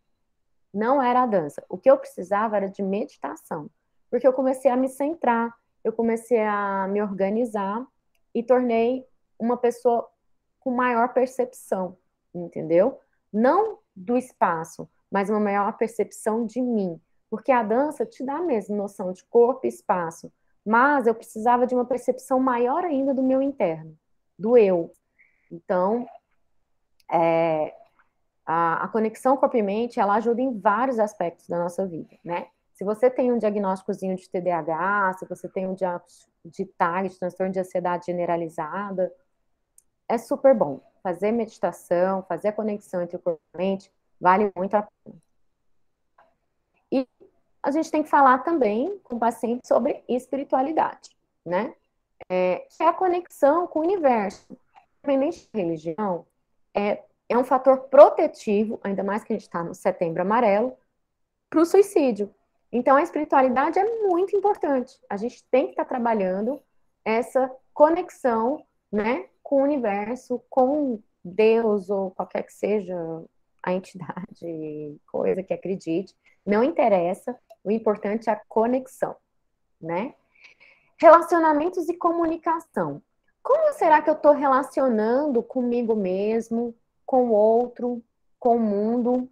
Não 0.73 1.03
era 1.03 1.25
a 1.25 1.27
dança. 1.27 1.65
O 1.69 1.77
que 1.77 1.91
eu 1.91 1.99
precisava 1.99 2.57
era 2.57 2.69
de 2.69 2.81
meditação. 2.81 3.69
Porque 4.09 4.27
eu 4.27 4.33
comecei 4.33 4.71
a 4.71 4.77
me 4.77 4.89
centrar, 4.89 5.53
eu 5.83 5.93
comecei 5.93 6.41
a 6.41 6.87
me 6.87 7.03
organizar 7.03 7.85
e 8.33 8.41
tornei 8.41 9.05
uma 9.37 9.57
pessoa 9.57 10.09
com 10.61 10.71
maior 10.71 11.13
percepção, 11.13 11.97
entendeu? 12.33 13.01
Não 13.33 13.79
do 13.97 14.17
espaço, 14.17 14.89
mas 15.11 15.29
uma 15.29 15.41
maior 15.41 15.77
percepção 15.77 16.47
de 16.47 16.63
mim. 16.63 17.01
Porque 17.29 17.51
a 17.51 17.65
dança 17.65 18.07
te 18.07 18.25
dá 18.25 18.41
mesmo 18.41 18.77
noção 18.77 19.13
de 19.13 19.25
corpo 19.25 19.67
e 19.67 19.69
espaço, 19.69 20.33
mas 20.65 21.09
eu 21.09 21.15
precisava 21.15 21.67
de 21.67 21.75
uma 21.75 21.85
percepção 21.85 22.39
maior 22.39 22.85
ainda 22.85 23.13
do 23.13 23.25
meu 23.25 23.43
interno, 23.43 23.97
do 24.39 24.57
eu. 24.57 24.93
Então, 25.51 26.07
é, 27.13 27.75
a, 28.47 28.85
a 28.85 28.89
conexão 28.89 29.37
corpo 29.37 29.57
e 29.57 29.63
mente, 29.63 30.01
ela 30.01 30.15
ajuda 30.15 30.41
em 30.41 30.59
vários 30.59 30.99
aspectos 30.99 31.47
da 31.49 31.59
nossa 31.59 31.87
vida, 31.87 32.17
né? 32.25 32.47
Se 32.73 32.85
você 32.85 33.11
tem 33.11 33.31
um 33.31 33.37
diagnósticozinho 33.37 34.17
de 34.17 34.29
TDAH, 34.29 35.17
se 35.19 35.27
você 35.27 35.47
tem 35.47 35.67
um 35.67 35.75
diagnóstico 35.75 36.31
de 36.45 36.65
TAG, 36.65 37.11
de 37.11 37.19
transtorno 37.19 37.53
de 37.53 37.61
ansiedade 37.61 38.07
generalizada, 38.07 39.13
é 40.09 40.17
super 40.17 40.55
bom. 40.55 40.81
Fazer 41.03 41.31
meditação, 41.31 42.23
fazer 42.23 42.49
a 42.49 42.53
conexão 42.53 43.03
entre 43.03 43.17
o 43.17 43.21
corpo 43.21 43.41
e 43.53 43.57
a 43.57 43.59
mente, 43.59 43.93
vale 44.19 44.51
muito 44.57 44.75
a 44.75 44.83
pena. 44.83 45.17
E 46.91 47.07
a 47.63 47.71
gente 47.71 47.91
tem 47.91 48.03
que 48.03 48.09
falar 48.09 48.39
também 48.39 48.99
com 49.05 49.17
o 49.17 49.21
paciente 49.21 49.69
sobre 49.69 50.03
espiritualidade, 50.09 51.11
né? 51.45 51.75
É, 52.31 52.67
que 52.71 52.83
é 52.83 52.89
a 52.89 52.95
conexão 52.95 53.67
com 53.67 53.81
o 53.81 53.83
universo. 53.83 54.57
Independente 55.05 55.49
de 55.53 55.61
religião, 55.61 56.27
é, 56.75 57.03
é 57.29 57.39
um 57.39 57.45
fator 57.45 57.79
protetivo, 57.89 58.81
ainda 58.83 59.03
mais 59.03 59.23
que 59.23 59.33
a 59.33 59.37
gente 59.37 59.47
está 59.47 59.63
no 59.63 59.75
setembro 59.75 60.23
amarelo, 60.23 60.77
para 61.49 61.61
o 61.61 61.67
suicídio. 61.67 62.33
Então, 62.73 62.97
a 62.97 63.03
espiritualidade 63.03 63.79
é 63.79 63.99
muito 64.07 64.37
importante. 64.37 64.99
A 65.09 65.17
gente 65.17 65.45
tem 65.51 65.67
que 65.67 65.73
estar 65.73 65.85
trabalhando 65.85 66.61
essa 67.05 67.51
conexão, 67.75 68.65
né, 68.91 69.27
com 69.43 69.57
o 69.57 69.65
universo, 69.65 70.43
com 70.49 71.01
Deus 71.25 71.91
ou 71.91 72.11
qualquer 72.13 72.43
que 72.45 72.53
seja 72.53 72.97
a 73.63 73.73
entidade, 73.73 75.01
coisa 75.11 75.43
que 75.43 75.53
acredite. 75.53 76.15
Não 76.47 76.63
interessa. 76.63 77.39
O 77.63 77.71
importante 77.71 78.31
é 78.31 78.33
a 78.33 78.41
conexão, 78.49 79.17
né? 79.81 80.15
Relacionamentos 80.99 81.89
e 81.89 81.97
comunicação. 81.97 83.03
Como 83.43 83.73
será 83.73 84.03
que 84.03 84.11
eu 84.11 84.15
estou 84.15 84.33
relacionando 84.33 85.43
comigo 85.43 85.95
mesmo, 85.95 86.75
com 87.07 87.31
o 87.31 87.33
outro, 87.33 88.03
com 88.39 88.57
o 88.57 88.61
mundo? 88.61 89.29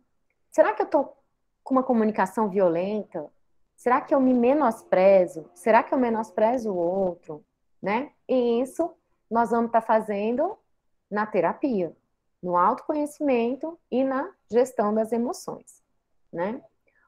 Será 0.51 0.73
que 0.73 0.83
eu 0.83 0.87
estou 0.87 1.17
com 1.63 1.75
uma 1.75 1.83
comunicação 1.83 2.49
violenta? 2.49 3.31
Será 3.77 4.01
que 4.01 4.15
eu 4.15 4.21
me 4.21 4.35
menosprezo? 4.35 5.51
Será 5.55 5.83
que 5.83 5.93
eu 5.93 5.99
menosprezo 5.99 6.73
o 6.73 6.77
outro? 6.77 7.45
Né? 7.81 8.11
E 8.29 8.61
isso 8.61 8.93
nós 9.31 9.51
vamos 9.51 9.67
estar 9.67 9.81
tá 9.81 9.87
fazendo 9.87 10.59
na 11.11 11.27
terapia, 11.27 11.95
no 12.43 12.57
autoconhecimento 12.57 13.79
e 13.91 14.03
na 14.03 14.33
gestão 14.51 14.93
das 14.93 15.13
emoções, 15.13 15.83
né? 16.33 16.63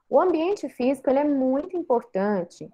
O 0.09 0.19
ambiente 0.19 0.67
físico 0.67 1.09
ele 1.09 1.19
é 1.19 1.23
muito 1.23 1.77
importante 1.77 2.69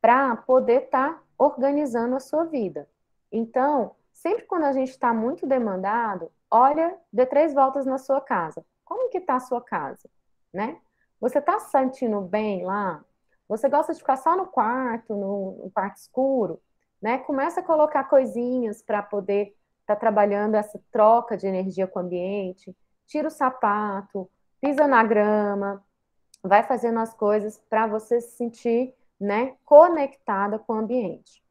para 0.00 0.36
poder 0.36 0.84
estar 0.84 1.14
tá 1.14 1.22
organizando 1.36 2.14
a 2.14 2.20
sua 2.20 2.44
vida. 2.44 2.88
Então, 3.32 3.94
sempre 4.12 4.44
quando 4.44 4.64
a 4.64 4.72
gente 4.72 4.90
está 4.90 5.12
muito 5.12 5.46
demandado, 5.46 6.30
olha, 6.50 6.96
dê 7.12 7.26
três 7.26 7.54
voltas 7.54 7.86
na 7.86 7.98
sua 7.98 8.20
casa. 8.20 8.64
Como 8.84 9.10
que 9.10 9.18
está 9.18 9.36
a 9.36 9.40
sua 9.40 9.60
casa, 9.60 10.08
né? 10.52 10.78
Você 11.20 11.38
está 11.38 11.58
se 11.60 11.70
sentindo 11.70 12.20
bem 12.20 12.64
lá? 12.64 13.04
Você 13.48 13.68
gosta 13.68 13.92
de 13.92 13.98
ficar 13.98 14.16
só 14.16 14.36
no 14.36 14.46
quarto, 14.46 15.14
no, 15.14 15.64
no 15.64 15.70
quarto 15.70 15.96
escuro? 15.96 16.60
Né? 17.00 17.18
Começa 17.18 17.60
a 17.60 17.62
colocar 17.62 18.04
coisinhas 18.04 18.82
para 18.82 19.02
poder 19.02 19.48
estar 19.48 19.60
está 19.90 19.96
trabalhando 19.96 20.54
essa 20.54 20.80
troca 20.92 21.36
de 21.36 21.46
energia 21.46 21.86
com 21.86 21.98
o 21.98 22.02
ambiente, 22.02 22.74
tira 23.06 23.26
o 23.26 23.30
sapato, 23.30 24.30
pisa 24.60 24.86
na 24.86 25.02
grama, 25.02 25.84
vai 26.42 26.62
fazendo 26.62 27.00
as 27.00 27.12
coisas 27.12 27.58
para 27.68 27.86
você 27.86 28.20
se 28.20 28.36
sentir 28.36 28.94
né, 29.20 29.56
conectada 29.64 30.58
com 30.58 30.74
o 30.74 30.78
ambiente. 30.78 31.42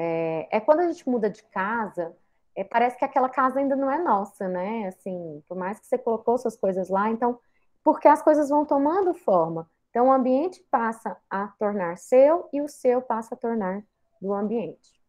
É, 0.00 0.48
é, 0.52 0.60
quando 0.60 0.78
a 0.78 0.86
gente 0.86 1.08
muda 1.08 1.28
de 1.28 1.42
casa, 1.42 2.14
é, 2.54 2.62
parece 2.62 2.96
que 2.96 3.04
aquela 3.04 3.28
casa 3.28 3.58
ainda 3.58 3.74
não 3.74 3.90
é 3.90 3.98
nossa, 4.00 4.46
né? 4.48 4.86
Assim, 4.86 5.42
por 5.48 5.56
mais 5.56 5.80
que 5.80 5.86
você 5.88 5.98
colocou 5.98 6.38
suas 6.38 6.56
coisas 6.56 6.88
lá, 6.88 7.10
então, 7.10 7.40
porque 7.82 8.06
as 8.06 8.22
coisas 8.22 8.48
vão 8.48 8.64
tomando 8.64 9.12
forma. 9.12 9.68
Então, 9.90 10.06
o 10.06 10.12
ambiente 10.12 10.64
passa 10.70 11.16
a 11.28 11.48
tornar 11.58 11.98
seu 11.98 12.48
e 12.52 12.60
o 12.62 12.68
seu 12.68 13.02
passa 13.02 13.34
a 13.34 13.38
tornar 13.38 13.82
do 14.22 14.32
ambiente. 14.32 15.00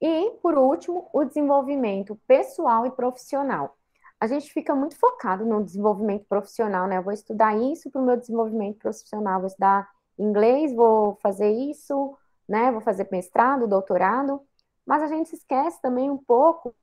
E, 0.00 0.32
por 0.42 0.58
último, 0.58 1.08
o 1.10 1.24
desenvolvimento 1.24 2.20
pessoal 2.26 2.84
e 2.84 2.90
profissional 2.90 3.78
a 4.20 4.26
gente 4.28 4.52
fica 4.52 4.72
muito 4.72 4.96
focado 4.96 5.44
no 5.44 5.64
desenvolvimento 5.64 6.26
profissional, 6.26 6.86
né? 6.86 6.98
Eu 6.98 7.02
vou 7.02 7.12
estudar 7.12 7.56
isso 7.60 7.90
para 7.90 8.00
o 8.00 8.04
meu 8.04 8.16
desenvolvimento 8.16 8.78
profissional, 8.78 9.40
vou 9.40 9.48
estudar 9.48 9.90
inglês, 10.16 10.72
vou 10.72 11.16
fazer 11.16 11.50
isso, 11.50 12.16
né? 12.48 12.70
Vou 12.70 12.80
fazer 12.80 13.08
mestrado, 13.10 13.68
doutorado, 13.68 14.40
mas 14.86 15.02
a 15.02 15.06
gente 15.06 15.34
esquece 15.34 15.80
também 15.80 16.10
um 16.10 16.18
pouco 16.18 16.74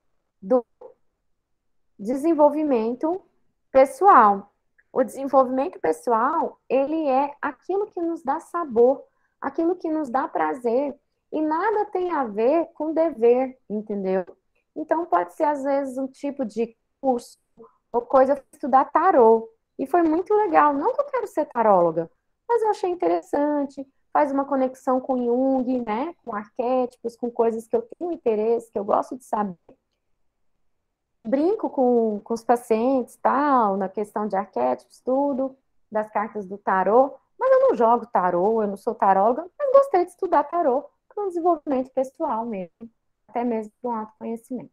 do 0.41 0.65
desenvolvimento 1.97 3.21
pessoal. 3.71 4.51
O 4.91 5.03
desenvolvimento 5.03 5.79
pessoal, 5.79 6.59
ele 6.67 7.07
é 7.07 7.35
aquilo 7.41 7.87
que 7.87 8.01
nos 8.01 8.23
dá 8.23 8.39
sabor, 8.39 9.03
aquilo 9.39 9.75
que 9.75 9.89
nos 9.89 10.09
dá 10.09 10.27
prazer, 10.27 10.97
e 11.31 11.41
nada 11.41 11.85
tem 11.85 12.11
a 12.11 12.23
ver 12.23 12.65
com 12.73 12.93
dever, 12.93 13.57
entendeu? 13.69 14.25
Então, 14.75 15.05
pode 15.05 15.33
ser, 15.33 15.43
às 15.43 15.63
vezes, 15.63 15.97
um 15.97 16.07
tipo 16.07 16.43
de 16.43 16.75
curso 16.99 17.37
ou 17.91 18.01
coisa 18.01 18.43
estudar 18.51 18.85
tarô. 18.85 19.49
E 19.77 19.85
foi 19.85 20.01
muito 20.03 20.33
legal. 20.33 20.73
Não 20.73 20.93
que 20.93 21.01
eu 21.01 21.05
quero 21.05 21.27
ser 21.27 21.45
taróloga, 21.45 22.09
mas 22.47 22.61
eu 22.61 22.69
achei 22.69 22.89
interessante. 22.89 23.87
Faz 24.11 24.31
uma 24.31 24.45
conexão 24.45 24.99
com 24.99 25.17
Jung, 25.17 25.83
né? 25.85 26.15
Com 26.25 26.35
arquétipos, 26.35 27.15
com 27.15 27.29
coisas 27.29 27.67
que 27.67 27.75
eu 27.75 27.81
tenho 27.81 28.11
interesse, 28.11 28.71
que 28.71 28.79
eu 28.79 28.83
gosto 28.83 29.17
de 29.17 29.23
saber. 29.23 29.55
Brinco 31.25 31.69
com, 31.69 32.19
com 32.23 32.33
os 32.33 32.43
pacientes, 32.43 33.17
tal, 33.17 33.77
na 33.77 33.87
questão 33.87 34.27
de 34.27 34.35
arquétipos, 34.35 34.99
tudo, 35.01 35.55
das 35.91 36.09
cartas 36.09 36.45
do 36.45 36.57
tarô. 36.57 37.13
Mas 37.39 37.51
eu 37.51 37.59
não 37.61 37.75
jogo 37.75 38.05
tarô, 38.07 38.61
eu 38.61 38.67
não 38.67 38.77
sou 38.77 38.95
taróloga, 38.95 39.45
mas 39.57 39.71
gostei 39.71 40.05
de 40.05 40.11
estudar 40.11 40.43
tarô 40.43 40.85
para 41.07 41.23
um 41.23 41.27
desenvolvimento 41.27 41.91
pessoal 41.91 42.45
mesmo, 42.45 42.89
até 43.27 43.43
mesmo 43.43 43.71
para 43.81 43.91
um 43.91 43.95
autoconhecimento. 43.95 44.71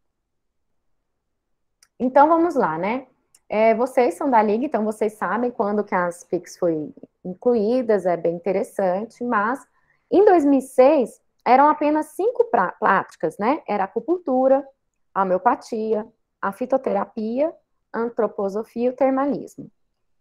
Então 1.99 2.29
vamos 2.29 2.55
lá, 2.55 2.77
né? 2.77 3.07
É, 3.49 3.75
vocês 3.75 4.15
são 4.15 4.29
da 4.29 4.43
Liga, 4.43 4.65
então 4.65 4.85
vocês 4.85 5.15
sabem 5.15 5.51
quando 5.51 5.85
que 5.85 5.95
as 5.95 6.25
PICs 6.25 6.59
foram 6.59 6.93
incluídas, 7.25 8.05
é 8.05 8.17
bem 8.17 8.35
interessante, 8.35 9.23
mas 9.23 9.65
em 10.11 10.25
2006 10.25 11.21
eram 11.45 11.69
apenas 11.69 12.07
cinco 12.07 12.45
práticas, 12.79 13.39
né? 13.39 13.63
Era 13.69 13.85
a 13.85 13.87
acupuntura, 13.87 14.67
a 15.15 15.23
homeopatia, 15.23 16.07
a 16.43 16.53
fitoterapia, 16.53 17.55
a 17.93 18.01
antroposofia 18.01 18.87
e 18.87 18.89
o 18.89 18.97
termalismo. 18.97 19.71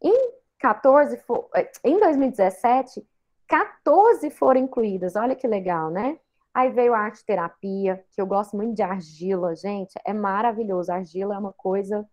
Em 0.02 0.32
14, 0.60 1.20
é, 1.56 1.72
em 1.84 2.00
2017, 2.00 3.04
14 3.48 4.30
foram 4.30 4.62
incluídas, 4.62 5.16
olha 5.16 5.36
que 5.36 5.48
legal, 5.48 5.90
né? 5.90 6.20
Aí 6.54 6.70
veio 6.70 6.94
a 6.94 7.00
arte 7.00 7.26
terapia, 7.26 8.04
que 8.12 8.22
eu 8.22 8.26
gosto 8.26 8.56
muito 8.56 8.76
de 8.76 8.82
argila, 8.82 9.56
gente, 9.56 9.94
é 10.06 10.14
maravilhoso. 10.14 10.92
Argila 10.92 11.36
é 11.36 11.38
uma 11.38 11.52
coisa, 11.52 12.08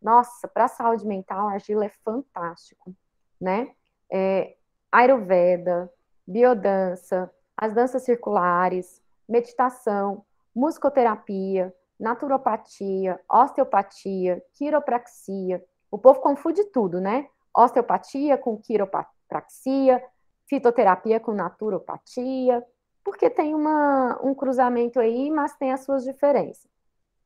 nossa, 0.00 0.46
para 0.48 0.64
a 0.64 0.68
saúde 0.68 1.06
mental, 1.06 1.48
a 1.48 1.52
argila 1.52 1.84
é 1.84 1.90
fantástico, 2.04 2.94
né? 3.40 3.70
É, 4.10 4.56
Ayurveda, 4.90 5.90
biodança, 6.26 7.30
as 7.56 7.72
danças 7.72 8.02
circulares, 8.02 9.02
meditação, 9.28 10.24
musicoterapia, 10.54 11.74
naturopatia, 11.98 13.20
osteopatia, 13.28 14.42
quiropraxia. 14.54 15.64
O 15.90 15.98
povo 15.98 16.20
confunde 16.20 16.64
tudo, 16.64 17.00
né? 17.00 17.28
Osteopatia 17.54 18.36
com 18.36 18.56
quiropraxia, 18.56 20.02
fitoterapia 20.46 21.18
com 21.18 21.32
naturopatia 21.32 22.64
porque 23.06 23.30
tem 23.30 23.54
uma, 23.54 24.18
um 24.20 24.34
cruzamento 24.34 24.98
aí, 24.98 25.30
mas 25.30 25.54
tem 25.56 25.72
as 25.72 25.84
suas 25.84 26.02
diferenças, 26.02 26.68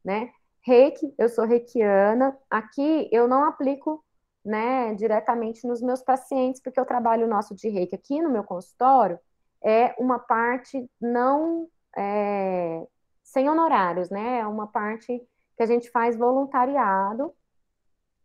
né? 0.05 0.31
Reiki, 0.63 1.15
eu 1.19 1.29
sou 1.29 1.47
reikiana, 1.47 2.37
aqui 2.51 3.09
eu 3.11 3.27
não 3.27 3.45
aplico, 3.45 4.05
né, 4.45 4.95
diretamente 4.95 5.67
nos 5.67 5.81
meus 5.81 6.03
pacientes, 6.03 6.61
porque 6.63 6.81
o 6.81 6.87
trabalho 6.87 7.27
nosso 7.27 7.55
de 7.55 7.69
reiki 7.69 7.95
aqui 7.95 8.21
no 8.21 8.31
meu 8.31 8.45
consultório 8.45 9.19
é 9.63 9.95
uma 9.99 10.19
parte 10.19 10.91
não, 11.01 11.69
é, 11.97 12.87
sem 13.23 13.49
honorários, 13.49 14.11
né, 14.11 14.41
é 14.41 14.47
uma 14.47 14.67
parte 14.67 15.23
que 15.57 15.63
a 15.63 15.67
gente 15.67 15.91
faz 15.91 16.17
voluntariado 16.17 17.35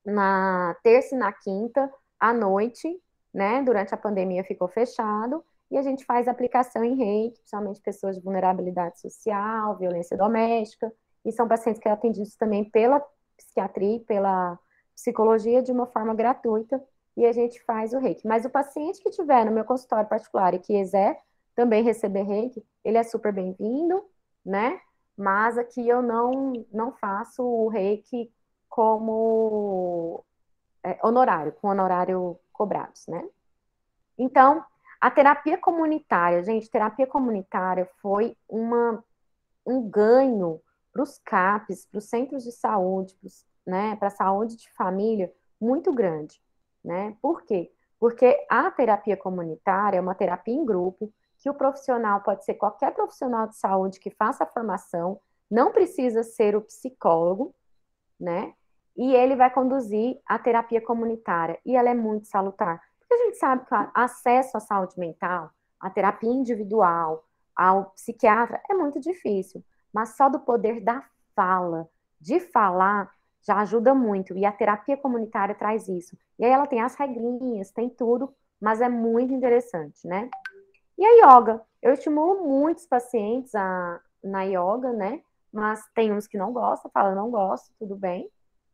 na 0.05 0.75
terça 0.83 1.15
e 1.15 1.17
na 1.17 1.31
quinta 1.31 1.91
à 2.19 2.33
noite, 2.33 2.87
né, 3.33 3.61
durante 3.63 3.93
a 3.93 3.97
pandemia 3.97 4.43
ficou 4.43 4.67
fechado, 4.67 5.43
e 5.71 5.77
a 5.77 5.81
gente 5.81 6.05
faz 6.05 6.27
aplicação 6.27 6.83
em 6.83 6.95
reiki, 6.95 7.39
principalmente 7.39 7.81
pessoas 7.81 8.15
de 8.15 8.21
vulnerabilidade 8.21 8.99
social, 8.99 9.77
violência 9.77 10.15
doméstica, 10.15 10.93
e 11.25 11.31
são 11.31 11.47
pacientes 11.47 11.81
que 11.81 11.89
são 11.89 11.93
atendidos 11.93 12.35
também 12.35 12.63
pela 12.63 13.03
psiquiatria, 13.35 13.99
pela 14.01 14.59
psicologia 14.95 15.61
de 15.61 15.71
uma 15.71 15.87
forma 15.87 16.13
gratuita, 16.13 16.81
e 17.17 17.25
a 17.25 17.31
gente 17.31 17.61
faz 17.63 17.93
o 17.93 17.99
reiki. 17.99 18.27
Mas 18.27 18.45
o 18.45 18.49
paciente 18.49 19.01
que 19.01 19.09
tiver 19.09 19.45
no 19.45 19.51
meu 19.51 19.65
consultório 19.65 20.07
particular 20.07 20.53
e 20.53 20.59
que 20.59 20.73
quiser 20.73 21.21
também 21.55 21.83
receber 21.83 22.23
reiki, 22.23 22.63
ele 22.83 22.97
é 22.97 23.03
super 23.03 23.33
bem-vindo, 23.33 24.05
né? 24.45 24.79
Mas 25.17 25.57
aqui 25.57 25.87
eu 25.87 26.01
não, 26.01 26.65
não 26.71 26.91
faço 26.91 27.41
o 27.41 27.69
reiki 27.69 28.31
como 28.69 30.23
é, 30.83 30.99
honorário, 31.01 31.53
com 31.53 31.69
honorário 31.69 32.37
cobrados, 32.51 33.07
né? 33.07 33.25
Então, 34.17 34.63
a 34.99 35.09
terapia 35.09 35.57
comunitária, 35.57 36.43
gente, 36.43 36.69
terapia 36.69 37.07
comunitária 37.07 37.89
foi 38.01 38.35
uma, 38.47 39.03
um 39.65 39.89
ganho 39.89 40.61
para 40.95 41.03
os 41.03 41.17
CAPs, 41.17 41.85
para 41.87 41.97
os 41.97 42.05
centros 42.05 42.41
de 42.45 42.53
saúde, 42.53 43.13
né, 43.67 43.97
para 43.97 44.07
a 44.07 44.11
saúde 44.11 44.55
de 44.55 44.71
família, 44.71 45.29
muito 45.59 45.91
grande. 45.91 46.41
Né? 46.81 47.17
Por 47.21 47.43
quê? 47.43 47.69
Porque 47.99 48.45
a 48.49 48.71
terapia 48.71 49.17
comunitária 49.17 49.97
é 49.97 50.01
uma 50.01 50.15
terapia 50.15 50.53
em 50.53 50.63
grupo, 50.63 51.11
que 51.37 51.49
o 51.49 51.53
profissional 51.53 52.21
pode 52.21 52.45
ser 52.45 52.53
qualquer 52.53 52.93
profissional 52.93 53.45
de 53.45 53.57
saúde 53.57 53.99
que 53.99 54.09
faça 54.09 54.45
a 54.45 54.47
formação, 54.47 55.19
não 55.51 55.73
precisa 55.73 56.23
ser 56.23 56.55
o 56.55 56.61
psicólogo, 56.61 57.53
né? 58.17 58.53
E 58.95 59.13
ele 59.13 59.35
vai 59.35 59.53
conduzir 59.53 60.17
a 60.25 60.39
terapia 60.39 60.79
comunitária. 60.79 61.59
E 61.65 61.75
ela 61.75 61.89
é 61.89 61.93
muito 61.93 62.27
salutar. 62.27 62.81
Porque 62.97 63.13
a 63.13 63.25
gente 63.25 63.37
sabe 63.37 63.65
que 63.65 63.75
o 63.75 63.91
acesso 63.93 64.55
à 64.55 64.61
saúde 64.61 64.97
mental, 64.97 65.51
à 65.77 65.89
terapia 65.89 66.31
individual, 66.31 67.25
ao 67.53 67.91
psiquiatra 67.91 68.61
é 68.69 68.73
muito 68.73 68.99
difícil, 68.99 69.63
mas 69.95 70.09
só 70.17 70.27
do 70.27 70.41
poder 70.41 70.81
da 70.81 71.05
fala, 71.33 71.87
de 72.19 72.41
falar, 72.41 73.09
já 73.41 73.59
ajuda 73.59 73.95
muito. 73.95 74.35
E 74.35 74.45
a 74.45 74.51
terapia 74.51 74.97
comunitária 74.97 75.55
traz 75.55 75.87
isso. 75.87 76.17
E 76.37 76.43
aí 76.43 76.51
ela 76.51 76.67
tem 76.67 76.81
as 76.81 76.95
regrinhas, 76.95 77.71
tem 77.71 77.89
tudo, 77.89 78.35
mas 78.59 78.81
é 78.81 78.89
muito 78.89 79.33
interessante, 79.33 80.05
né? 80.05 80.29
E 80.97 81.05
a 81.05 81.37
yoga? 81.37 81.61
Eu 81.81 81.93
estimulo 81.93 82.45
muitos 82.45 82.85
pacientes 82.85 83.55
a, 83.55 84.01
na 84.21 84.43
yoga, 84.43 84.91
né? 84.91 85.21
Mas 85.49 85.81
tem 85.95 86.11
uns 86.11 86.27
que 86.27 86.37
não 86.37 86.51
gostam, 86.51 86.91
falam, 86.91 87.15
não 87.15 87.31
gosto, 87.31 87.71
tudo 87.79 87.95
bem, 87.95 88.29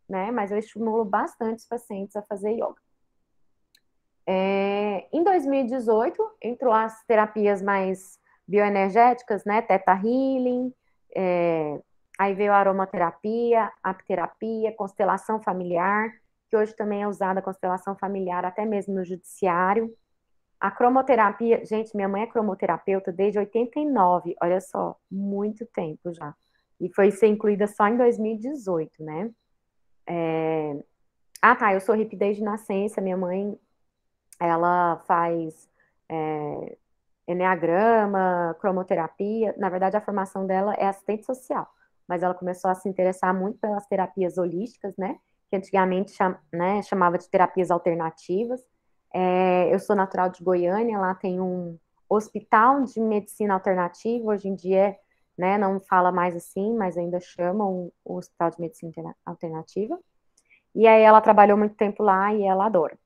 né? 0.09 0.31
Mas 0.31 0.51
eu 0.51 0.57
estimulo 0.57 1.05
bastante 1.05 1.59
os 1.59 1.67
pacientes 1.67 2.15
a 2.15 2.23
fazer 2.23 2.53
yoga. 2.53 2.81
É, 4.25 5.07
em 5.13 5.23
2018, 5.23 6.31
entrou 6.41 6.73
as 6.73 7.03
terapias 7.03 7.61
mais 7.61 8.19
bioenergéticas, 8.47 9.45
né? 9.45 9.61
Teta 9.61 9.93
Healing, 9.93 10.73
é, 11.15 11.79
aí 12.17 12.33
veio 12.33 12.51
a 12.51 12.57
aromaterapia, 12.57 13.71
apterapia, 13.83 14.73
constelação 14.75 15.41
familiar, 15.41 16.11
que 16.49 16.57
hoje 16.57 16.75
também 16.75 17.03
é 17.03 17.07
usada 17.07 17.39
a 17.39 17.43
constelação 17.43 17.95
familiar 17.95 18.45
até 18.45 18.65
mesmo 18.65 18.93
no 18.93 19.05
judiciário. 19.05 19.93
A 20.59 20.69
cromoterapia, 20.69 21.65
gente, 21.65 21.95
minha 21.95 22.07
mãe 22.07 22.23
é 22.23 22.27
cromoterapeuta 22.27 23.11
desde 23.11 23.39
89, 23.39 24.35
olha 24.41 24.61
só, 24.61 24.95
muito 25.09 25.65
tempo 25.65 26.13
já. 26.13 26.35
E 26.79 26.89
foi 26.93 27.11
ser 27.11 27.27
incluída 27.27 27.67
só 27.67 27.87
em 27.87 27.97
2018, 27.97 29.03
né? 29.03 29.31
É... 30.05 30.75
Ah, 31.41 31.55
tá, 31.55 31.73
eu 31.73 31.81
sou 31.81 31.95
hippie 31.95 32.15
desde 32.15 32.43
nascença, 32.43 33.01
minha 33.01 33.17
mãe 33.17 33.57
ela 34.39 34.97
faz 35.07 35.69
é, 36.09 36.77
enneagrama, 37.31 38.55
cromoterapia. 38.59 39.55
Na 39.57 39.69
verdade, 39.69 39.97
a 39.97 40.01
formação 40.01 40.45
dela 40.45 40.73
é 40.75 40.87
assistente 40.87 41.25
social, 41.25 41.67
mas 42.07 42.23
ela 42.23 42.33
começou 42.33 42.69
a 42.69 42.75
se 42.75 42.87
interessar 42.87 43.33
muito 43.33 43.59
pelas 43.59 43.85
terapias 43.87 44.37
holísticas, 44.37 44.95
né? 44.97 45.17
Que 45.49 45.55
antigamente 45.55 46.11
cham, 46.11 46.35
né, 46.51 46.81
chamava 46.83 47.17
de 47.17 47.29
terapias 47.29 47.71
alternativas. 47.71 48.61
É, 49.13 49.73
eu 49.73 49.79
sou 49.79 49.95
natural 49.95 50.29
de 50.29 50.43
Goiânia, 50.43 50.97
lá 50.97 51.13
tem 51.13 51.41
um 51.41 51.77
hospital 52.07 52.83
de 52.83 52.99
medicina 52.99 53.53
alternativa, 53.53 54.25
hoje 54.25 54.47
em 54.47 54.55
dia, 54.55 54.97
né, 55.37 55.57
não 55.57 55.79
fala 55.79 56.11
mais 56.11 56.35
assim, 56.35 56.73
mas 56.75 56.97
ainda 56.97 57.19
chamam 57.19 57.91
o 58.03 58.15
hospital 58.17 58.51
de 58.51 58.61
medicina 58.61 59.15
alternativa. 59.25 59.99
E 60.73 60.87
aí 60.87 61.01
ela 61.03 61.21
trabalhou 61.21 61.57
muito 61.57 61.75
tempo 61.75 62.03
lá 62.03 62.33
e 62.33 62.43
ela 62.43 62.65
adora. 62.65 62.97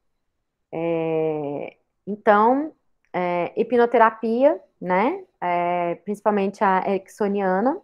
É, 0.71 1.77
então, 2.05 2.73
é, 3.15 3.54
hipnoterapia, 3.56 4.62
né, 4.80 5.23
é, 5.39 5.95
principalmente 6.04 6.62
a 6.62 6.84
ericksoniana, 6.86 7.82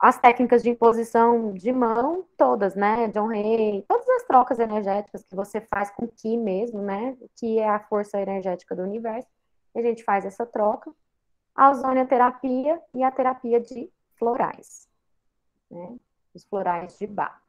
as 0.00 0.18
técnicas 0.18 0.64
de 0.64 0.70
imposição 0.70 1.52
de 1.52 1.70
mão, 1.72 2.24
todas, 2.36 2.74
né? 2.74 3.08
John 3.08 3.30
Hay, 3.30 3.84
todas 3.88 4.08
as 4.08 4.24
trocas 4.24 4.58
energéticas 4.58 5.22
que 5.22 5.36
você 5.36 5.60
faz 5.60 5.90
com 5.90 6.08
Ki 6.08 6.36
mesmo, 6.36 6.82
né? 6.82 7.16
Que 7.36 7.60
é 7.60 7.68
a 7.68 7.78
força 7.78 8.20
energética 8.20 8.74
do 8.74 8.82
universo. 8.82 9.28
a 9.74 9.80
gente 9.80 10.02
faz 10.02 10.24
essa 10.24 10.44
troca. 10.44 10.92
A 11.54 11.70
ozonioterapia 11.70 12.80
e 12.92 13.04
a 13.04 13.10
terapia 13.10 13.60
de 13.60 13.88
florais, 14.16 14.88
né? 15.70 15.96
Os 16.34 16.44
florais 16.44 16.98
de 16.98 17.06
Bach, 17.06 17.40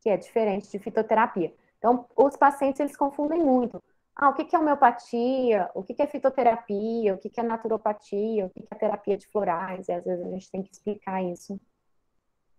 que 0.00 0.08
é 0.08 0.16
diferente 0.16 0.68
de 0.70 0.78
fitoterapia. 0.80 1.54
Então, 1.78 2.06
os 2.16 2.36
pacientes, 2.36 2.80
eles 2.80 2.96
confundem 2.96 3.40
muito. 3.40 3.82
Ah, 4.14 4.28
o 4.28 4.34
que 4.34 4.54
é 4.54 4.58
homeopatia? 4.58 5.70
O 5.74 5.82
que 5.82 6.00
é 6.00 6.06
fitoterapia? 6.06 7.14
O 7.14 7.18
que 7.18 7.32
é 7.38 7.42
naturopatia? 7.42 8.46
O 8.46 8.50
que 8.50 8.66
é 8.70 8.74
terapia 8.76 9.16
de 9.16 9.26
florais? 9.28 9.88
E 9.88 9.92
às 9.92 10.04
vezes 10.04 10.24
a 10.24 10.30
gente 10.30 10.50
tem 10.50 10.62
que 10.62 10.72
explicar 10.72 11.22
isso 11.22 11.58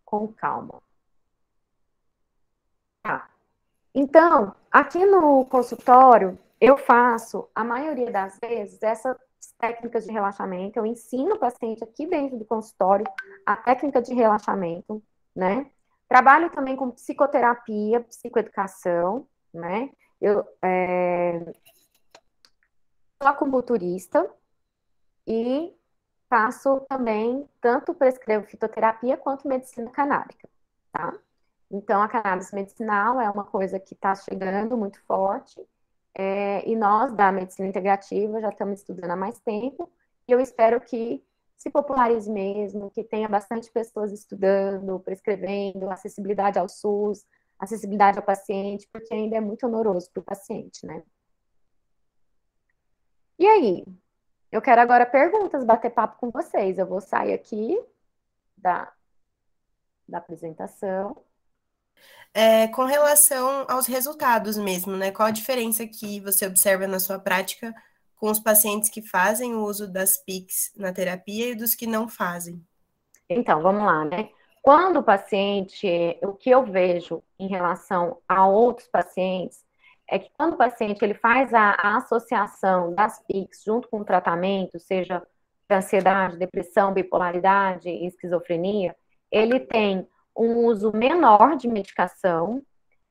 com 0.03 0.27
calma. 0.27 0.81
Tá. 3.03 3.29
Então, 3.93 4.55
aqui 4.71 5.05
no 5.05 5.45
consultório, 5.45 6.39
eu 6.59 6.77
faço, 6.77 7.47
a 7.53 7.63
maioria 7.63 8.11
das 8.11 8.39
vezes, 8.39 8.81
essas 8.81 9.17
técnicas 9.57 10.05
de 10.05 10.11
relaxamento. 10.11 10.77
Eu 10.77 10.85
ensino 10.85 11.35
o 11.35 11.39
paciente 11.39 11.83
aqui 11.83 12.05
dentro 12.05 12.37
do 12.37 12.45
consultório 12.45 13.05
a 13.45 13.55
técnica 13.55 14.01
de 14.01 14.13
relaxamento, 14.13 15.03
né? 15.35 15.69
Trabalho 16.07 16.49
também 16.49 16.75
com 16.75 16.91
psicoterapia, 16.91 18.01
psicoeducação, 18.01 19.27
né? 19.53 19.89
Eu 20.23 20.47
é, 20.61 21.53
acupunturista 23.19 24.25
e 25.27 25.73
faço 26.29 26.79
também, 26.87 27.45
tanto 27.59 27.93
prescrevo 27.93 28.47
fitoterapia 28.47 29.17
quanto 29.17 29.49
medicina 29.49 29.91
canábica, 29.91 30.47
tá? 30.93 31.13
Então, 31.69 32.01
a 32.01 32.07
cannabis 32.07 32.53
medicinal 32.53 33.19
é 33.19 33.29
uma 33.29 33.43
coisa 33.43 33.77
que 33.81 33.93
está 33.93 34.15
chegando 34.15 34.77
muito 34.77 35.01
forte, 35.01 35.61
é, 36.15 36.65
e 36.69 36.73
nós, 36.73 37.11
da 37.11 37.29
medicina 37.29 37.67
integrativa, 37.67 38.39
já 38.39 38.47
estamos 38.47 38.79
estudando 38.79 39.11
há 39.11 39.17
mais 39.17 39.37
tempo, 39.39 39.91
e 40.25 40.31
eu 40.31 40.39
espero 40.39 40.79
que 40.79 41.21
se 41.57 41.69
popularize 41.69 42.31
mesmo, 42.31 42.89
que 42.91 43.03
tenha 43.03 43.27
bastante 43.27 43.69
pessoas 43.69 44.13
estudando, 44.13 45.01
prescrevendo, 45.01 45.89
acessibilidade 45.89 46.57
ao 46.57 46.69
SUS, 46.69 47.25
acessibilidade 47.63 48.17
ao 48.17 48.25
paciente, 48.25 48.87
porque 48.91 49.13
ainda 49.13 49.37
é 49.37 49.41
muito 49.41 49.65
onoroso 49.65 50.09
para 50.11 50.21
o 50.21 50.23
paciente, 50.23 50.85
né? 50.85 51.03
E 53.39 53.47
aí? 53.47 53.85
Eu 54.51 54.61
quero 54.61 54.81
agora 54.81 55.05
perguntas, 55.05 55.63
bater 55.63 55.89
papo 55.89 56.19
com 56.19 56.29
vocês. 56.29 56.77
Eu 56.77 56.85
vou 56.85 57.01
sair 57.01 57.33
aqui 57.33 57.77
da, 58.55 58.93
da 60.07 60.19
apresentação. 60.19 61.23
É, 62.33 62.67
com 62.67 62.85
relação 62.85 63.65
aos 63.67 63.85
resultados 63.85 64.57
mesmo, 64.57 64.95
né? 64.95 65.11
Qual 65.11 65.27
a 65.27 65.31
diferença 65.31 65.85
que 65.87 66.19
você 66.19 66.45
observa 66.45 66.87
na 66.87 66.99
sua 66.99 67.19
prática 67.19 67.73
com 68.15 68.29
os 68.29 68.39
pacientes 68.39 68.89
que 68.89 69.01
fazem 69.01 69.53
o 69.53 69.63
uso 69.63 69.91
das 69.91 70.17
PICs 70.17 70.71
na 70.75 70.93
terapia 70.93 71.49
e 71.49 71.55
dos 71.55 71.75
que 71.75 71.85
não 71.85 72.07
fazem? 72.07 72.63
Então, 73.29 73.61
vamos 73.61 73.83
lá, 73.83 74.05
né? 74.05 74.29
Quando 74.63 75.01
o 75.01 75.03
paciente, 75.03 76.17
o 76.21 76.31
que 76.31 76.49
eu 76.49 76.63
vejo 76.63 77.21
em 77.37 77.49
relação 77.49 78.19
a 78.25 78.47
outros 78.47 78.87
pacientes, 78.87 79.61
é 80.09 80.17
que 80.17 80.31
quando 80.37 80.53
o 80.53 80.57
paciente 80.57 81.03
ele 81.03 81.13
faz 81.13 81.53
a, 81.53 81.71
a 81.71 81.97
associação 81.97 82.95
das 82.95 83.21
PICs 83.25 83.61
junto 83.65 83.89
com 83.89 83.99
o 83.99 84.05
tratamento, 84.05 84.79
seja 84.79 85.21
ansiedade, 85.69 86.37
depressão, 86.37 86.93
bipolaridade 86.93 87.89
e 87.89 88.07
esquizofrenia, 88.07 88.95
ele 89.29 89.59
tem 89.59 90.07
um 90.33 90.65
uso 90.65 90.93
menor 90.95 91.57
de 91.57 91.67
medicação, 91.67 92.63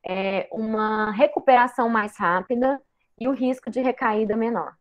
é, 0.03 0.49
uma 0.51 1.11
recuperação 1.11 1.87
mais 1.87 2.17
rápida 2.17 2.81
e 3.21 3.29
o 3.29 3.33
risco 3.33 3.71
de 3.71 3.83
recaída 3.83 4.35
menor. 4.35 4.75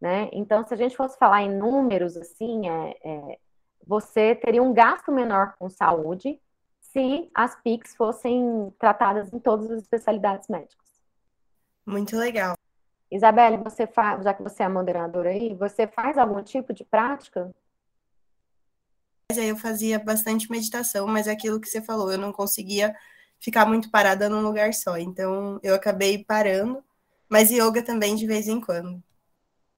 Né? 0.00 0.28
Então, 0.32 0.64
se 0.64 0.72
a 0.72 0.76
gente 0.76 0.96
fosse 0.96 1.18
falar 1.18 1.42
em 1.42 1.52
números, 1.52 2.16
assim, 2.16 2.68
é, 2.68 2.96
é 3.02 3.38
você 3.86 4.34
teria 4.34 4.62
um 4.62 4.72
gasto 4.72 5.12
menor 5.12 5.54
com 5.58 5.70
saúde 5.70 6.40
se 6.80 7.30
as 7.34 7.54
PICs 7.62 7.94
fossem 7.94 8.72
tratadas 8.78 9.32
em 9.32 9.38
todas 9.38 9.70
as 9.70 9.82
especialidades 9.82 10.48
médicas. 10.48 10.86
Muito 11.84 12.16
legal. 12.16 12.56
Isabelle, 13.10 13.58
você 13.58 13.86
faz, 13.86 14.24
já 14.24 14.34
que 14.34 14.42
você 14.42 14.64
é 14.64 14.68
moderadora 14.68 15.30
aí, 15.30 15.54
você 15.54 15.86
faz 15.86 16.18
algum 16.18 16.42
tipo 16.42 16.72
de 16.72 16.84
prática? 16.84 17.54
Eu 19.36 19.56
fazia 19.56 19.98
bastante 19.98 20.50
meditação, 20.50 21.06
mas 21.06 21.28
é 21.28 21.32
aquilo 21.32 21.60
que 21.60 21.68
você 21.68 21.80
falou, 21.80 22.10
eu 22.10 22.18
não 22.18 22.32
conseguia 22.32 22.94
ficar 23.38 23.66
muito 23.66 23.90
parada 23.90 24.28
num 24.28 24.40
lugar 24.40 24.74
só. 24.74 24.96
Então, 24.96 25.60
eu 25.62 25.74
acabei 25.74 26.24
parando, 26.24 26.82
mas 27.28 27.50
yoga 27.50 27.82
também 27.82 28.16
de 28.16 28.26
vez 28.26 28.48
em 28.48 28.60
quando. 28.60 29.02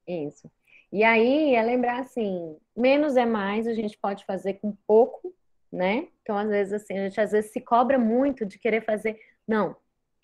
Isso. 0.07 0.51
E 0.91 1.05
aí 1.05 1.55
é 1.55 1.63
lembrar 1.63 2.01
assim, 2.01 2.57
menos 2.77 3.17
é 3.17 3.27
mais, 3.27 3.67
a 3.67 3.75
gente 3.75 3.99
pode 3.99 4.25
fazer 4.25 4.55
com 4.55 4.75
pouco, 4.87 5.35
né? 5.71 6.09
Então, 6.23 6.37
às 6.37 6.49
vezes, 6.49 6.73
assim, 6.73 6.99
a 6.99 7.03
gente 7.05 7.21
às 7.21 7.33
vezes 7.33 7.53
se 7.53 7.61
cobra 7.61 7.99
muito 7.99 8.47
de 8.47 8.59
querer 8.59 8.85
fazer, 8.85 9.21
não, 9.47 9.77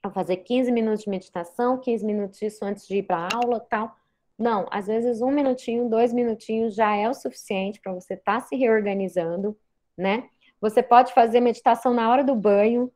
vou 0.03 0.13
fazer 0.13 0.39
15 0.39 0.73
minutos 0.73 1.05
de 1.05 1.11
meditação, 1.11 1.79
15 1.79 2.05
minutos 2.05 2.39
disso 2.39 2.65
antes 2.65 2.87
de 2.87 2.99
ir 2.99 3.03
para 3.03 3.17
a 3.19 3.29
aula 3.35 3.61
tal. 3.61 3.95
Não, 4.39 4.67
às 4.71 4.87
vezes 4.87 5.21
um 5.21 5.31
minutinho, 5.31 5.89
dois 5.89 6.13
minutinhos 6.13 6.75
já 6.75 6.97
é 6.97 7.09
o 7.09 7.15
suficiente 7.15 7.81
para 7.81 7.93
você 7.93 8.15
estar 8.15 8.41
tá 8.41 8.47
se 8.47 8.57
reorganizando, 8.57 9.57
né? 9.97 10.29
Você 10.61 10.83
pode 10.83 11.13
fazer 11.13 11.41
meditação 11.41 11.93
na 11.93 12.11
hora 12.11 12.25
do 12.25 12.35
banho. 12.35 12.91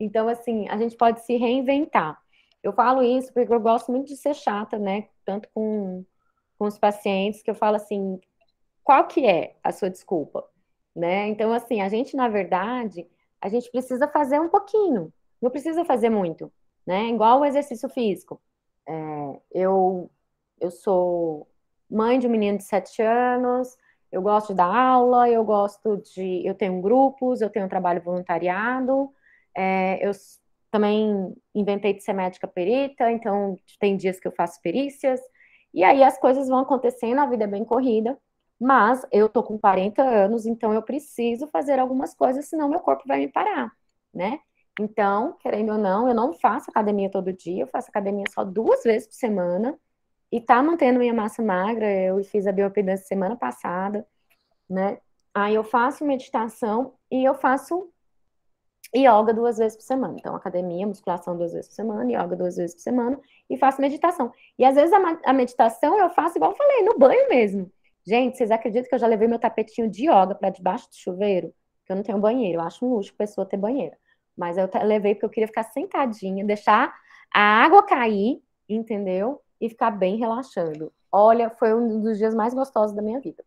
Então, 0.00 0.26
assim, 0.26 0.68
a 0.68 0.76
gente 0.78 0.96
pode 0.96 1.20
se 1.24 1.36
reinventar. 1.36 2.18
Eu 2.62 2.72
falo 2.72 3.02
isso 3.02 3.32
porque 3.32 3.52
eu 3.52 3.60
gosto 3.60 3.92
muito 3.92 4.08
de 4.08 4.16
ser 4.16 4.34
chata, 4.34 4.78
né? 4.78 5.08
Tanto 5.24 5.48
com 5.54 6.04
com 6.58 6.66
os 6.66 6.78
pacientes 6.78 7.42
que 7.42 7.50
eu 7.50 7.54
falo 7.54 7.76
assim, 7.76 8.20
qual 8.82 9.06
que 9.06 9.26
é 9.26 9.56
a 9.62 9.72
sua 9.72 9.90
desculpa? 9.90 10.44
Né? 10.94 11.28
Então, 11.28 11.52
assim, 11.52 11.80
a 11.80 11.88
gente, 11.88 12.16
na 12.16 12.28
verdade, 12.28 13.06
a 13.40 13.48
gente 13.48 13.70
precisa 13.70 14.08
fazer 14.08 14.40
um 14.40 14.48
pouquinho, 14.48 15.12
não 15.40 15.50
precisa 15.50 15.84
fazer 15.84 16.08
muito, 16.08 16.50
né? 16.86 17.08
Igual 17.08 17.40
o 17.40 17.44
exercício 17.44 17.88
físico. 17.88 18.40
É, 18.88 19.40
eu, 19.52 20.10
eu 20.60 20.70
sou 20.70 21.46
mãe 21.90 22.18
de 22.18 22.26
um 22.26 22.30
menino 22.30 22.58
de 22.58 22.64
sete 22.64 23.02
anos, 23.02 23.76
eu 24.10 24.22
gosto 24.22 24.54
dar 24.54 24.74
aula, 24.74 25.28
eu 25.28 25.44
gosto 25.44 25.98
de. 25.98 26.46
Eu 26.46 26.54
tenho 26.54 26.80
grupos, 26.80 27.40
eu 27.40 27.50
tenho 27.50 27.68
trabalho 27.68 28.00
voluntariado, 28.02 29.12
é, 29.54 30.06
eu 30.06 30.12
também 30.70 31.34
inventei 31.54 31.94
de 31.94 32.02
ser 32.02 32.12
médica 32.12 32.46
perita, 32.46 33.10
então 33.10 33.56
tem 33.78 33.96
dias 33.96 34.18
que 34.20 34.28
eu 34.28 34.32
faço 34.32 34.60
perícias, 34.62 35.20
e 35.76 35.84
aí 35.84 36.02
as 36.02 36.18
coisas 36.18 36.48
vão 36.48 36.60
acontecendo, 36.60 37.18
a 37.20 37.26
vida 37.26 37.44
é 37.44 37.46
bem 37.46 37.62
corrida, 37.64 38.18
mas 38.58 39.06
eu 39.12 39.28
tô 39.28 39.42
com 39.42 39.58
40 39.58 40.02
anos, 40.02 40.46
então 40.46 40.72
eu 40.72 40.82
preciso 40.82 41.46
fazer 41.48 41.78
algumas 41.78 42.14
coisas, 42.14 42.46
senão 42.46 42.66
meu 42.66 42.80
corpo 42.80 43.04
vai 43.06 43.18
me 43.18 43.28
parar, 43.28 43.70
né? 44.12 44.40
Então, 44.80 45.34
querendo 45.38 45.72
ou 45.72 45.78
não, 45.78 46.08
eu 46.08 46.14
não 46.14 46.32
faço 46.32 46.70
academia 46.70 47.10
todo 47.10 47.30
dia, 47.30 47.64
eu 47.64 47.66
faço 47.66 47.90
academia 47.90 48.24
só 48.30 48.42
duas 48.42 48.82
vezes 48.84 49.06
por 49.06 49.14
semana, 49.14 49.78
e 50.32 50.40
tá 50.40 50.62
mantendo 50.62 50.98
minha 50.98 51.12
massa 51.12 51.42
magra, 51.42 51.86
eu 51.86 52.24
fiz 52.24 52.46
a 52.46 52.52
bioimpedância 52.52 53.06
semana 53.06 53.36
passada, 53.36 54.06
né? 54.68 54.98
Aí 55.34 55.54
eu 55.54 55.62
faço 55.62 56.06
meditação 56.06 56.94
e 57.10 57.22
eu 57.22 57.34
faço 57.34 57.92
yoga 58.94 59.32
duas 59.32 59.58
vezes 59.58 59.76
por 59.76 59.84
semana. 59.84 60.16
Então, 60.18 60.34
academia, 60.34 60.86
musculação 60.86 61.36
duas 61.36 61.52
vezes 61.52 61.68
por 61.68 61.74
semana, 61.74 62.10
yoga 62.10 62.36
duas 62.36 62.56
vezes 62.56 62.74
por 62.74 62.82
semana 62.82 63.20
e 63.48 63.56
faço 63.56 63.80
meditação. 63.80 64.32
E 64.58 64.64
às 64.64 64.74
vezes 64.74 64.92
a, 64.92 65.18
a 65.24 65.32
meditação 65.32 65.98
eu 65.98 66.10
faço 66.10 66.38
igual 66.38 66.52
eu 66.52 66.56
falei, 66.56 66.82
no 66.82 66.98
banho 66.98 67.28
mesmo. 67.28 67.70
Gente, 68.06 68.36
vocês 68.36 68.50
acreditam 68.50 68.88
que 68.88 68.94
eu 68.94 68.98
já 68.98 69.06
levei 69.06 69.26
meu 69.26 69.38
tapetinho 69.38 69.90
de 69.90 70.04
yoga 70.04 70.34
para 70.34 70.50
debaixo 70.50 70.88
do 70.88 70.94
chuveiro? 70.96 71.52
Que 71.84 71.92
eu 71.92 71.96
não 71.96 72.02
tenho 72.02 72.18
banheiro, 72.18 72.58
eu 72.60 72.62
acho 72.64 72.84
um 72.84 72.94
luxo 72.94 73.14
pessoa 73.14 73.46
ter 73.46 73.56
banheiro. 73.56 73.96
Mas 74.36 74.56
eu 74.58 74.68
levei 74.84 75.14
porque 75.14 75.26
eu 75.26 75.30
queria 75.30 75.48
ficar 75.48 75.64
sentadinha, 75.64 76.44
deixar 76.44 76.94
a 77.34 77.40
água 77.40 77.82
cair, 77.82 78.42
entendeu? 78.68 79.42
E 79.60 79.68
ficar 79.68 79.90
bem 79.90 80.16
relaxando. 80.16 80.92
Olha, 81.10 81.50
foi 81.50 81.74
um 81.74 82.00
dos 82.00 82.18
dias 82.18 82.34
mais 82.34 82.54
gostosos 82.54 82.94
da 82.94 83.02
minha 83.02 83.20
vida. 83.20 83.44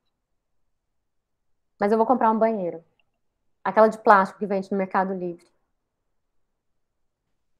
mas 1.80 1.92
eu 1.92 1.98
vou 1.98 2.06
comprar 2.06 2.32
um 2.32 2.38
banheiro. 2.38 2.84
Aquela 3.64 3.88
de 3.88 3.98
plástico 3.98 4.40
que 4.40 4.46
vende 4.46 4.72
no 4.72 4.78
Mercado 4.78 5.14
Livre. 5.14 5.46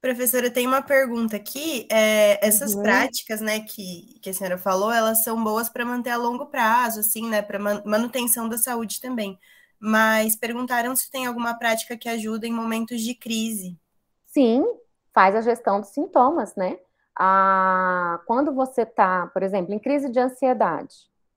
Professora, 0.00 0.50
tem 0.50 0.66
uma 0.66 0.80
pergunta 0.80 1.36
aqui. 1.36 1.86
É, 1.90 2.44
essas 2.46 2.74
uhum. 2.74 2.82
práticas, 2.82 3.40
né, 3.40 3.60
que, 3.60 4.18
que 4.22 4.30
a 4.30 4.34
senhora 4.34 4.56
falou, 4.56 4.90
elas 4.90 5.22
são 5.22 5.42
boas 5.44 5.68
para 5.68 5.84
manter 5.84 6.10
a 6.10 6.16
longo 6.16 6.46
prazo, 6.46 7.00
assim, 7.00 7.28
né, 7.28 7.42
para 7.42 7.58
manutenção 7.58 8.48
da 8.48 8.56
saúde 8.56 9.00
também. 9.00 9.38
Mas 9.78 10.34
perguntaram 10.36 10.96
se 10.96 11.10
tem 11.10 11.26
alguma 11.26 11.54
prática 11.54 11.96
que 11.98 12.08
ajuda 12.08 12.46
em 12.46 12.52
momentos 12.52 13.02
de 13.02 13.14
crise. 13.14 13.78
Sim, 14.26 14.64
faz 15.12 15.34
a 15.34 15.42
gestão 15.42 15.80
dos 15.80 15.90
sintomas, 15.90 16.54
né? 16.56 16.78
Ah, 17.18 18.20
quando 18.26 18.54
você 18.54 18.82
está, 18.82 19.26
por 19.26 19.42
exemplo, 19.42 19.74
em 19.74 19.78
crise 19.78 20.10
de 20.10 20.18
ansiedade, 20.18 20.94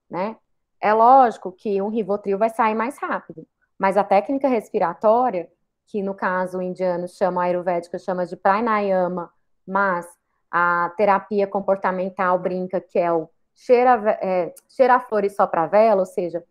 né? 0.09 0.37
É 0.79 0.93
lógico 0.93 1.51
que 1.51 1.81
um 1.81 1.89
Rivotril 1.89 2.37
vai 2.37 2.49
sair 2.49 2.75
mais 2.75 2.97
rápido, 2.97 3.45
mas 3.83 3.97
a 3.97 4.03
técnica 4.05 4.47
respiratória 4.47 5.51
que 5.87 6.01
no 6.01 6.15
caso 6.15 6.57
o 6.57 6.61
indiano 6.61 7.05
chama, 7.05 7.41
a 7.41 7.47
ayurvédica 7.47 7.99
chama 7.99 8.25
de 8.25 8.37
pranayama, 8.37 9.29
mas 9.67 10.07
a 10.49 10.93
terapia 10.95 11.45
comportamental 11.45 12.39
brinca 12.39 12.79
que 12.79 12.97
é 12.97 13.11
o 13.11 13.29
cheira, 13.53 13.99
é, 14.21 14.55
cheira 14.69 14.95
a 14.95 15.01
flor 15.01 15.25
e 15.25 15.29
sopra 15.29 15.63
a 15.63 15.67
vela, 15.67 15.99
ou 15.99 16.05
seja, 16.05 16.45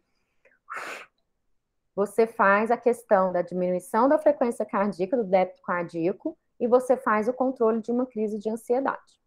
você 1.96 2.26
faz 2.26 2.70
a 2.70 2.76
questão 2.76 3.32
da 3.32 3.40
diminuição 3.40 4.10
da 4.10 4.18
frequência 4.18 4.66
cardíaca, 4.66 5.16
do 5.16 5.24
débito 5.24 5.62
cardíaco, 5.62 6.36
e 6.60 6.66
você 6.66 6.98
faz 6.98 7.28
o 7.28 7.32
controle 7.32 7.80
de 7.80 7.90
uma 7.90 8.04
crise 8.04 8.38
de 8.38 8.50
ansiedade, 8.50 9.18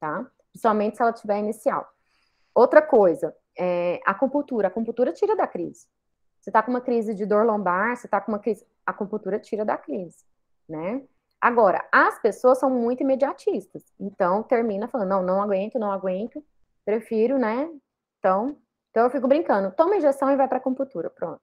tá? 0.00 0.26
Principalmente 0.50 0.96
se 0.96 1.02
ela 1.02 1.12
tiver 1.12 1.38
inicial. 1.38 1.86
Outra 2.54 2.80
coisa, 2.80 3.36
é, 3.54 4.00
a 4.06 4.12
acupuntura. 4.12 4.68
A 4.68 4.70
acupuntura 4.70 5.12
tira 5.12 5.36
da 5.36 5.46
crise. 5.46 5.86
Você 6.40 6.50
está 6.50 6.62
com 6.62 6.70
uma 6.70 6.80
crise 6.80 7.14
de 7.14 7.26
dor 7.26 7.44
lombar, 7.44 7.96
você 7.96 8.06
está 8.06 8.20
com 8.20 8.32
uma 8.32 8.38
crise 8.38 8.66
a 8.86 8.90
acupuntura 8.90 9.38
tira 9.38 9.64
da 9.64 9.76
crise, 9.76 10.24
né? 10.68 11.02
Agora, 11.40 11.86
as 11.92 12.18
pessoas 12.20 12.58
são 12.58 12.68
muito 12.68 13.02
imediatistas, 13.02 13.82
então 13.98 14.42
termina 14.42 14.88
falando, 14.88 15.08
não, 15.08 15.22
não 15.22 15.42
aguento, 15.42 15.78
não 15.78 15.90
aguento, 15.92 16.44
prefiro, 16.84 17.38
né? 17.38 17.70
Então, 18.18 18.56
então 18.90 19.04
eu 19.04 19.10
fico 19.10 19.28
brincando, 19.28 19.70
toma 19.74 19.96
injeção 19.96 20.30
e 20.30 20.36
vai 20.36 20.48
para 20.48 20.58
acupuntura, 20.58 21.08
pronto. 21.10 21.40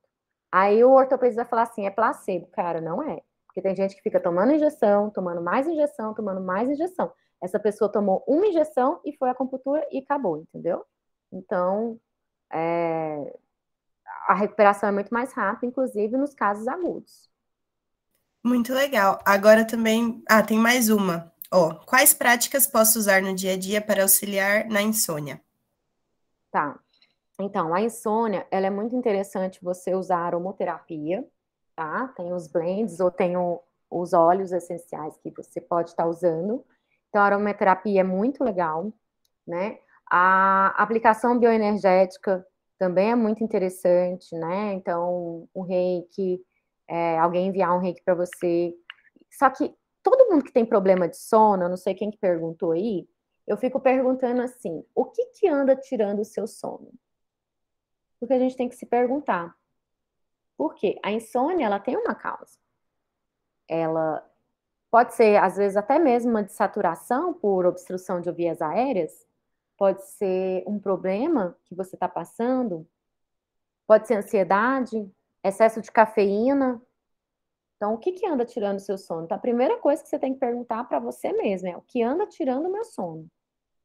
Aí 0.51 0.83
o 0.83 0.91
ortopedista 0.91 1.43
vai 1.43 1.49
falar 1.49 1.63
assim, 1.63 1.86
é 1.86 1.89
placebo, 1.89 2.47
cara, 2.47 2.79
não 2.81 3.01
é. 3.01 3.21
Porque 3.47 3.62
tem 3.62 3.75
gente 3.75 3.95
que 3.95 4.01
fica 4.01 4.19
tomando 4.19 4.51
injeção, 4.53 5.10
tomando 5.10 5.41
mais 5.41 5.67
injeção, 5.67 6.13
tomando 6.13 6.41
mais 6.41 6.69
injeção. 6.69 7.12
Essa 7.41 7.60
pessoa 7.60 7.91
tomou 7.91 8.23
uma 8.27 8.47
injeção 8.47 8.99
e 9.05 9.15
foi 9.17 9.29
à 9.29 9.31
acupuntura 9.31 9.86
e 9.91 9.99
acabou, 9.99 10.38
entendeu? 10.38 10.86
Então, 11.31 11.99
é, 12.51 13.36
a 14.27 14.33
recuperação 14.33 14.89
é 14.89 14.91
muito 14.91 15.13
mais 15.13 15.31
rápida, 15.31 15.67
inclusive 15.67 16.17
nos 16.17 16.33
casos 16.33 16.67
agudos. 16.67 17.29
Muito 18.43 18.73
legal. 18.73 19.19
Agora 19.25 19.65
também. 19.65 20.21
Ah, 20.29 20.43
tem 20.43 20.59
mais 20.59 20.89
uma. 20.89 21.31
Ó, 21.51 21.73
quais 21.85 22.13
práticas 22.13 22.67
posso 22.67 22.99
usar 22.99 23.21
no 23.21 23.33
dia 23.33 23.53
a 23.53 23.57
dia 23.57 23.81
para 23.81 24.03
auxiliar 24.03 24.65
na 24.67 24.81
insônia? 24.81 25.41
Tá. 26.51 26.77
Então, 27.39 27.73
a 27.73 27.81
insônia, 27.81 28.45
ela 28.51 28.67
é 28.67 28.69
muito 28.69 28.95
interessante 28.95 29.59
você 29.63 29.93
usar 29.95 30.19
aromoterapia, 30.19 31.25
tá? 31.75 32.07
Tem 32.15 32.33
os 32.33 32.47
blends 32.47 32.99
ou 32.99 33.11
tem 33.11 33.37
o, 33.37 33.61
os 33.89 34.11
óleos 34.11 34.51
essenciais 34.51 35.15
que 35.17 35.29
você 35.31 35.61
pode 35.61 35.91
estar 35.91 36.05
usando. 36.05 36.65
Então, 37.09 37.21
a 37.21 37.25
aromaterapia 37.25 38.01
é 38.01 38.03
muito 38.03 38.43
legal, 38.43 38.91
né? 39.45 39.79
A 40.09 40.73
aplicação 40.81 41.37
bioenergética 41.37 42.45
também 42.77 43.11
é 43.11 43.15
muito 43.15 43.43
interessante, 43.43 44.35
né? 44.35 44.73
Então, 44.73 45.47
o 45.53 45.61
reiki, 45.61 46.41
é, 46.87 47.17
alguém 47.17 47.47
enviar 47.47 47.75
um 47.75 47.79
reiki 47.79 48.01
para 48.03 48.15
você. 48.15 48.73
Só 49.31 49.49
que 49.49 49.73
todo 50.03 50.29
mundo 50.29 50.43
que 50.43 50.53
tem 50.53 50.65
problema 50.65 51.07
de 51.07 51.17
sono, 51.17 51.67
não 51.67 51.77
sei 51.77 51.93
quem 51.93 52.11
que 52.11 52.17
perguntou 52.17 52.71
aí, 52.71 53.07
eu 53.45 53.57
fico 53.57 53.79
perguntando 53.79 54.41
assim, 54.41 54.83
o 54.93 55.05
que 55.05 55.25
que 55.27 55.47
anda 55.47 55.75
tirando 55.75 56.19
o 56.19 56.25
seu 56.25 56.47
sono? 56.47 56.91
Porque 58.19 58.33
a 58.33 58.39
gente 58.39 58.57
tem 58.57 58.69
que 58.69 58.75
se 58.75 58.85
perguntar. 58.85 59.55
Por 60.57 60.73
quê? 60.75 60.99
A 61.03 61.11
insônia, 61.11 61.65
ela 61.65 61.79
tem 61.79 61.95
uma 61.95 62.15
causa. 62.15 62.57
Ela 63.67 64.25
pode 64.89 65.13
ser, 65.13 65.37
às 65.37 65.57
vezes, 65.57 65.77
até 65.77 65.99
mesmo 65.99 66.31
uma 66.31 66.43
desaturação 66.43 67.33
por 67.33 67.65
obstrução 67.65 68.19
de 68.19 68.31
vias 68.31 68.61
aéreas, 68.61 69.26
pode 69.77 70.03
ser 70.03 70.63
um 70.67 70.79
problema 70.79 71.55
que 71.65 71.75
você 71.75 71.95
está 71.95 72.09
passando, 72.09 72.87
pode 73.85 74.07
ser 74.07 74.15
ansiedade, 74.15 75.09
excesso 75.43 75.81
de 75.81 75.91
cafeína. 75.91 76.81
Então, 77.75 77.93
o 77.93 77.97
que, 77.97 78.11
que 78.11 78.25
anda 78.25 78.43
tirando 78.43 78.77
o 78.77 78.81
seu 78.81 78.97
sono? 78.97 79.25
Então, 79.25 79.37
a 79.37 79.39
primeira 79.39 79.77
coisa 79.77 80.01
que 80.01 80.09
você 80.09 80.17
tem 80.17 80.33
que 80.33 80.39
perguntar 80.39 80.83
para 80.85 80.99
você 80.99 81.31
mesmo 81.31 81.69
é 81.69 81.77
o 81.77 81.81
que 81.81 82.01
anda 82.01 82.25
tirando 82.25 82.65
o 82.65 82.71
meu 82.71 82.83
sono, 82.83 83.29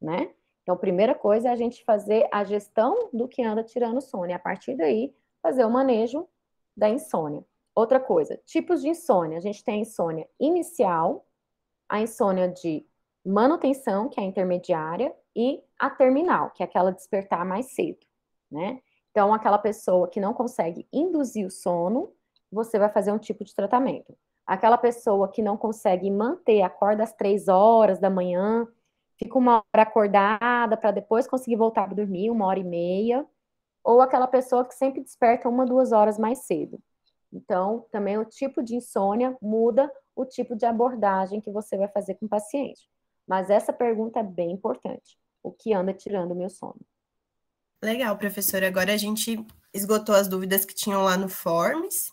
né? 0.00 0.32
Então, 0.62 0.74
a 0.74 0.78
primeira 0.78 1.14
coisa 1.14 1.48
é 1.48 1.52
a 1.52 1.56
gente 1.56 1.84
fazer 1.84 2.26
a 2.32 2.42
gestão 2.44 3.10
do 3.12 3.28
que 3.28 3.42
anda 3.42 3.62
tirando 3.62 3.98
o 3.98 4.00
sono 4.00 4.30
e 4.30 4.32
a 4.32 4.38
partir 4.38 4.76
daí 4.76 5.14
fazer 5.42 5.64
o 5.64 5.70
manejo 5.70 6.26
da 6.74 6.88
insônia. 6.88 7.44
Outra 7.74 7.98
coisa, 7.98 8.40
tipos 8.46 8.80
de 8.80 8.88
insônia. 8.88 9.38
A 9.38 9.40
gente 9.40 9.64
tem 9.64 9.74
a 9.74 9.82
insônia 9.82 10.28
inicial, 10.38 11.26
a 11.88 12.00
insônia 12.00 12.48
de 12.48 12.86
manutenção, 13.24 14.08
que 14.08 14.20
é 14.20 14.22
a 14.22 14.26
intermediária, 14.26 15.14
e 15.34 15.62
a 15.78 15.90
terminal, 15.90 16.50
que 16.50 16.62
é 16.62 16.66
aquela 16.66 16.92
despertar 16.92 17.44
mais 17.44 17.74
cedo, 17.74 18.06
né? 18.50 18.80
Então, 19.10 19.32
aquela 19.34 19.58
pessoa 19.58 20.08
que 20.08 20.20
não 20.20 20.32
consegue 20.32 20.86
induzir 20.92 21.46
o 21.46 21.50
sono, 21.50 22.12
você 22.50 22.78
vai 22.78 22.88
fazer 22.88 23.12
um 23.12 23.18
tipo 23.18 23.44
de 23.44 23.54
tratamento. 23.54 24.16
Aquela 24.46 24.78
pessoa 24.78 25.28
que 25.28 25.42
não 25.42 25.56
consegue 25.56 26.10
manter, 26.10 26.62
acorda 26.62 27.02
às 27.02 27.12
três 27.12 27.46
horas 27.48 27.98
da 27.98 28.10
manhã, 28.10 28.66
fica 29.18 29.38
uma 29.38 29.62
hora 29.72 29.82
acordada 29.82 30.76
para 30.76 30.90
depois 30.90 31.26
conseguir 31.26 31.56
voltar 31.56 31.86
para 31.86 31.96
dormir, 31.96 32.30
uma 32.30 32.46
hora 32.46 32.58
e 32.58 32.64
meia, 32.64 33.26
ou 33.84 34.00
aquela 34.00 34.26
pessoa 34.26 34.64
que 34.66 34.74
sempre 34.74 35.02
desperta 35.02 35.48
uma, 35.48 35.66
duas 35.66 35.92
horas 35.92 36.18
mais 36.18 36.46
cedo. 36.46 36.78
Então, 37.32 37.86
também 37.90 38.18
o 38.18 38.24
tipo 38.24 38.62
de 38.62 38.76
insônia 38.76 39.36
muda 39.40 39.90
o 40.14 40.24
tipo 40.24 40.54
de 40.54 40.66
abordagem 40.66 41.40
que 41.40 41.50
você 41.50 41.76
vai 41.76 41.88
fazer 41.88 42.14
com 42.16 42.26
o 42.26 42.28
paciente. 42.28 42.88
Mas 43.26 43.50
essa 43.50 43.72
pergunta 43.72 44.20
é 44.20 44.22
bem 44.22 44.52
importante. 44.52 45.18
O 45.42 45.50
que 45.52 45.72
anda 45.72 45.92
tirando 45.92 46.32
o 46.32 46.34
meu 46.34 46.48
sono? 46.48 46.80
Legal, 47.82 48.16
professora. 48.16 48.68
Agora 48.68 48.92
a 48.92 48.96
gente 48.96 49.44
esgotou 49.74 50.14
as 50.14 50.28
dúvidas 50.28 50.64
que 50.64 50.74
tinham 50.74 51.02
lá 51.02 51.16
no 51.16 51.28
Forms. 51.28 52.12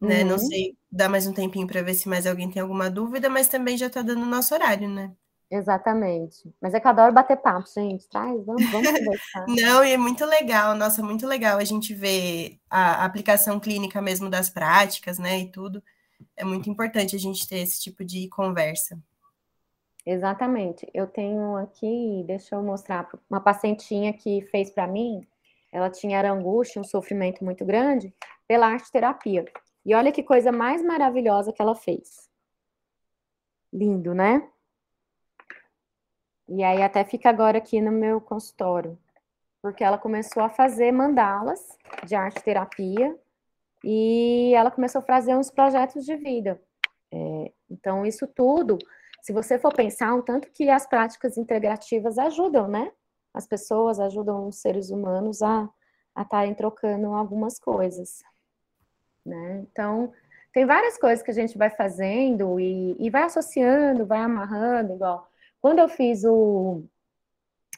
Né? 0.00 0.22
Uhum. 0.22 0.30
Não 0.30 0.38
sei, 0.38 0.76
dá 0.92 1.08
mais 1.08 1.26
um 1.26 1.32
tempinho 1.32 1.66
para 1.66 1.82
ver 1.82 1.94
se 1.94 2.08
mais 2.08 2.26
alguém 2.26 2.50
tem 2.50 2.60
alguma 2.60 2.90
dúvida, 2.90 3.28
mas 3.30 3.48
também 3.48 3.76
já 3.76 3.86
está 3.86 4.02
dando 4.02 4.22
o 4.22 4.26
nosso 4.26 4.54
horário, 4.54 4.88
né? 4.88 5.12
Exatamente. 5.50 6.52
Mas 6.60 6.74
é 6.74 6.80
que 6.80 6.86
eu 6.86 6.90
adoro 6.90 7.12
bater 7.12 7.36
papo, 7.36 7.68
gente. 7.72 8.08
Traz, 8.08 8.44
vamos, 8.44 8.68
vamos 8.70 8.90
conversar. 8.90 9.46
Não, 9.48 9.84
e 9.84 9.92
é 9.92 9.96
muito 9.96 10.24
legal, 10.24 10.74
nossa, 10.74 11.02
muito 11.02 11.26
legal 11.26 11.58
a 11.58 11.64
gente 11.64 11.94
ver 11.94 12.58
a 12.68 13.04
aplicação 13.04 13.60
clínica 13.60 14.02
mesmo 14.02 14.28
das 14.28 14.50
práticas, 14.50 15.18
né? 15.18 15.40
E 15.40 15.50
tudo. 15.50 15.82
É 16.36 16.44
muito 16.44 16.68
importante 16.68 17.14
a 17.14 17.18
gente 17.18 17.46
ter 17.46 17.58
esse 17.58 17.80
tipo 17.80 18.04
de 18.04 18.28
conversa. 18.28 18.98
Exatamente. 20.06 20.88
Eu 20.94 21.08
tenho 21.08 21.56
aqui, 21.56 22.22
deixa 22.26 22.54
eu 22.54 22.62
mostrar, 22.62 23.08
uma 23.28 23.40
pacientinha 23.40 24.12
que 24.12 24.40
fez 24.42 24.70
para 24.70 24.86
mim, 24.86 25.26
ela 25.72 25.90
tinha 25.90 26.30
angústia, 26.30 26.80
um 26.80 26.84
sofrimento 26.84 27.44
muito 27.44 27.64
grande 27.64 28.14
pela 28.46 28.68
arte 28.68 28.90
terapia. 28.92 29.44
E 29.84 29.94
olha 29.94 30.12
que 30.12 30.22
coisa 30.22 30.52
mais 30.52 30.80
maravilhosa 30.80 31.52
que 31.52 31.60
ela 31.60 31.74
fez. 31.74 32.30
Lindo, 33.72 34.14
né? 34.14 34.48
E 36.48 36.62
aí 36.62 36.80
até 36.82 37.04
fica 37.04 37.28
agora 37.28 37.58
aqui 37.58 37.80
no 37.80 37.90
meu 37.90 38.20
consultório, 38.20 38.96
porque 39.60 39.82
ela 39.82 39.98
começou 39.98 40.44
a 40.44 40.48
fazer 40.48 40.92
mandalas 40.92 41.76
de 42.04 42.14
arte 42.14 42.40
terapia 42.44 43.18
e 43.82 44.52
ela 44.54 44.70
começou 44.70 45.00
a 45.00 45.04
fazer 45.04 45.34
uns 45.36 45.50
projetos 45.50 46.04
de 46.04 46.14
vida. 46.14 46.62
É, 47.12 47.52
então 47.68 48.06
isso 48.06 48.26
tudo 48.28 48.78
se 49.26 49.32
você 49.32 49.58
for 49.58 49.74
pensar, 49.74 50.14
um 50.14 50.22
tanto 50.22 50.48
que 50.52 50.70
as 50.70 50.86
práticas 50.86 51.36
integrativas 51.36 52.16
ajudam, 52.16 52.68
né? 52.68 52.92
As 53.34 53.44
pessoas 53.44 53.98
ajudam 53.98 54.46
os 54.46 54.60
seres 54.60 54.88
humanos 54.88 55.42
a 55.42 55.68
estarem 56.16 56.54
trocando 56.54 57.08
algumas 57.08 57.58
coisas, 57.58 58.22
né? 59.24 59.66
Então, 59.68 60.12
tem 60.52 60.64
várias 60.64 60.96
coisas 60.96 61.24
que 61.24 61.32
a 61.32 61.34
gente 61.34 61.58
vai 61.58 61.70
fazendo 61.70 62.60
e, 62.60 62.96
e 63.00 63.10
vai 63.10 63.24
associando, 63.24 64.06
vai 64.06 64.20
amarrando, 64.20 64.92
igual. 64.92 65.28
Quando 65.60 65.80
eu 65.80 65.88
fiz 65.88 66.22
o, 66.24 66.84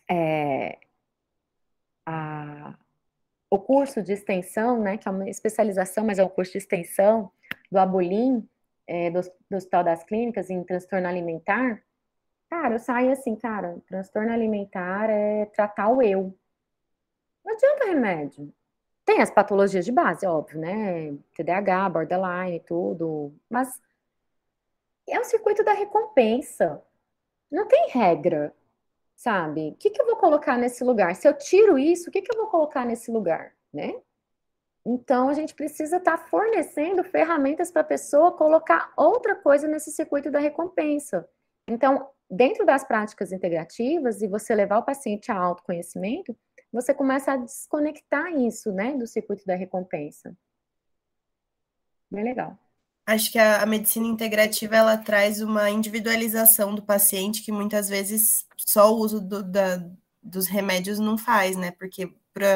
é, 0.06 0.78
a, 2.04 2.76
o 3.48 3.58
curso 3.58 4.02
de 4.02 4.12
extensão, 4.12 4.78
né, 4.82 4.98
que 4.98 5.08
é 5.08 5.10
uma 5.10 5.30
especialização, 5.30 6.04
mas 6.04 6.18
é 6.18 6.24
um 6.24 6.28
curso 6.28 6.52
de 6.52 6.58
extensão 6.58 7.32
do 7.72 7.78
Abolim, 7.78 8.46
é, 8.88 9.10
do, 9.10 9.20
do 9.50 9.56
Hospital 9.56 9.84
das 9.84 10.02
Clínicas 10.02 10.48
em 10.48 10.64
transtorno 10.64 11.06
alimentar, 11.06 11.82
cara, 12.48 12.74
eu 12.74 12.78
saio 12.78 13.12
assim, 13.12 13.36
cara, 13.36 13.76
transtorno 13.86 14.32
alimentar 14.32 15.10
é 15.10 15.44
tratar 15.46 15.90
o 15.90 16.02
eu. 16.02 16.34
Não 17.44 17.54
adianta 17.54 17.84
remédio. 17.84 18.52
Tem 19.04 19.20
as 19.20 19.30
patologias 19.30 19.84
de 19.84 19.92
base, 19.92 20.26
óbvio, 20.26 20.60
né? 20.60 21.14
TDAH, 21.34 21.88
borderline, 21.90 22.60
tudo, 22.60 23.32
mas 23.48 23.80
é 25.08 25.20
o 25.20 25.24
circuito 25.24 25.62
da 25.62 25.72
recompensa. 25.72 26.82
Não 27.50 27.66
tem 27.66 27.88
regra, 27.90 28.54
sabe? 29.16 29.70
O 29.70 29.76
que, 29.76 29.90
que 29.90 30.00
eu 30.00 30.06
vou 30.06 30.16
colocar 30.16 30.58
nesse 30.58 30.84
lugar? 30.84 31.14
Se 31.14 31.26
eu 31.28 31.36
tiro 31.36 31.78
isso, 31.78 32.08
o 32.08 32.12
que, 32.12 32.22
que 32.22 32.34
eu 32.34 32.38
vou 32.38 32.48
colocar 32.48 32.84
nesse 32.84 33.10
lugar, 33.10 33.54
né? 33.72 33.94
Então, 34.90 35.28
a 35.28 35.34
gente 35.34 35.54
precisa 35.54 35.98
estar 35.98 36.16
tá 36.16 36.24
fornecendo 36.28 37.04
ferramentas 37.04 37.70
para 37.70 37.82
a 37.82 37.84
pessoa 37.84 38.32
colocar 38.32 38.90
outra 38.96 39.36
coisa 39.36 39.68
nesse 39.68 39.92
circuito 39.92 40.30
da 40.30 40.38
recompensa. 40.38 41.28
Então, 41.68 42.08
dentro 42.30 42.64
das 42.64 42.84
práticas 42.84 43.30
integrativas, 43.30 44.22
e 44.22 44.26
você 44.26 44.54
levar 44.54 44.78
o 44.78 44.82
paciente 44.82 45.30
a 45.30 45.36
autoconhecimento, 45.36 46.34
você 46.72 46.94
começa 46.94 47.32
a 47.32 47.36
desconectar 47.36 48.32
isso, 48.32 48.72
né, 48.72 48.96
do 48.96 49.06
circuito 49.06 49.44
da 49.44 49.54
recompensa. 49.54 50.34
Bem 52.10 52.24
legal. 52.24 52.58
Acho 53.04 53.30
que 53.30 53.38
a, 53.38 53.62
a, 53.62 53.66
medicina 53.66 54.06
integrativa 54.06 54.74
ela 54.74 54.96
traz 54.96 55.42
uma 55.42 55.68
individualização 55.68 56.74
do 56.74 56.82
paciente 56.82 57.42
que 57.42 57.52
muitas 57.52 57.90
vezes 57.90 58.46
só 58.56 58.90
o 58.90 58.96
uso 58.96 59.20
do, 59.20 59.42
da, 59.42 59.86
dos 60.22 60.46
remédios 60.46 60.98
não 60.98 61.18
faz, 61.18 61.58
né? 61.58 61.72
Porque 61.72 62.10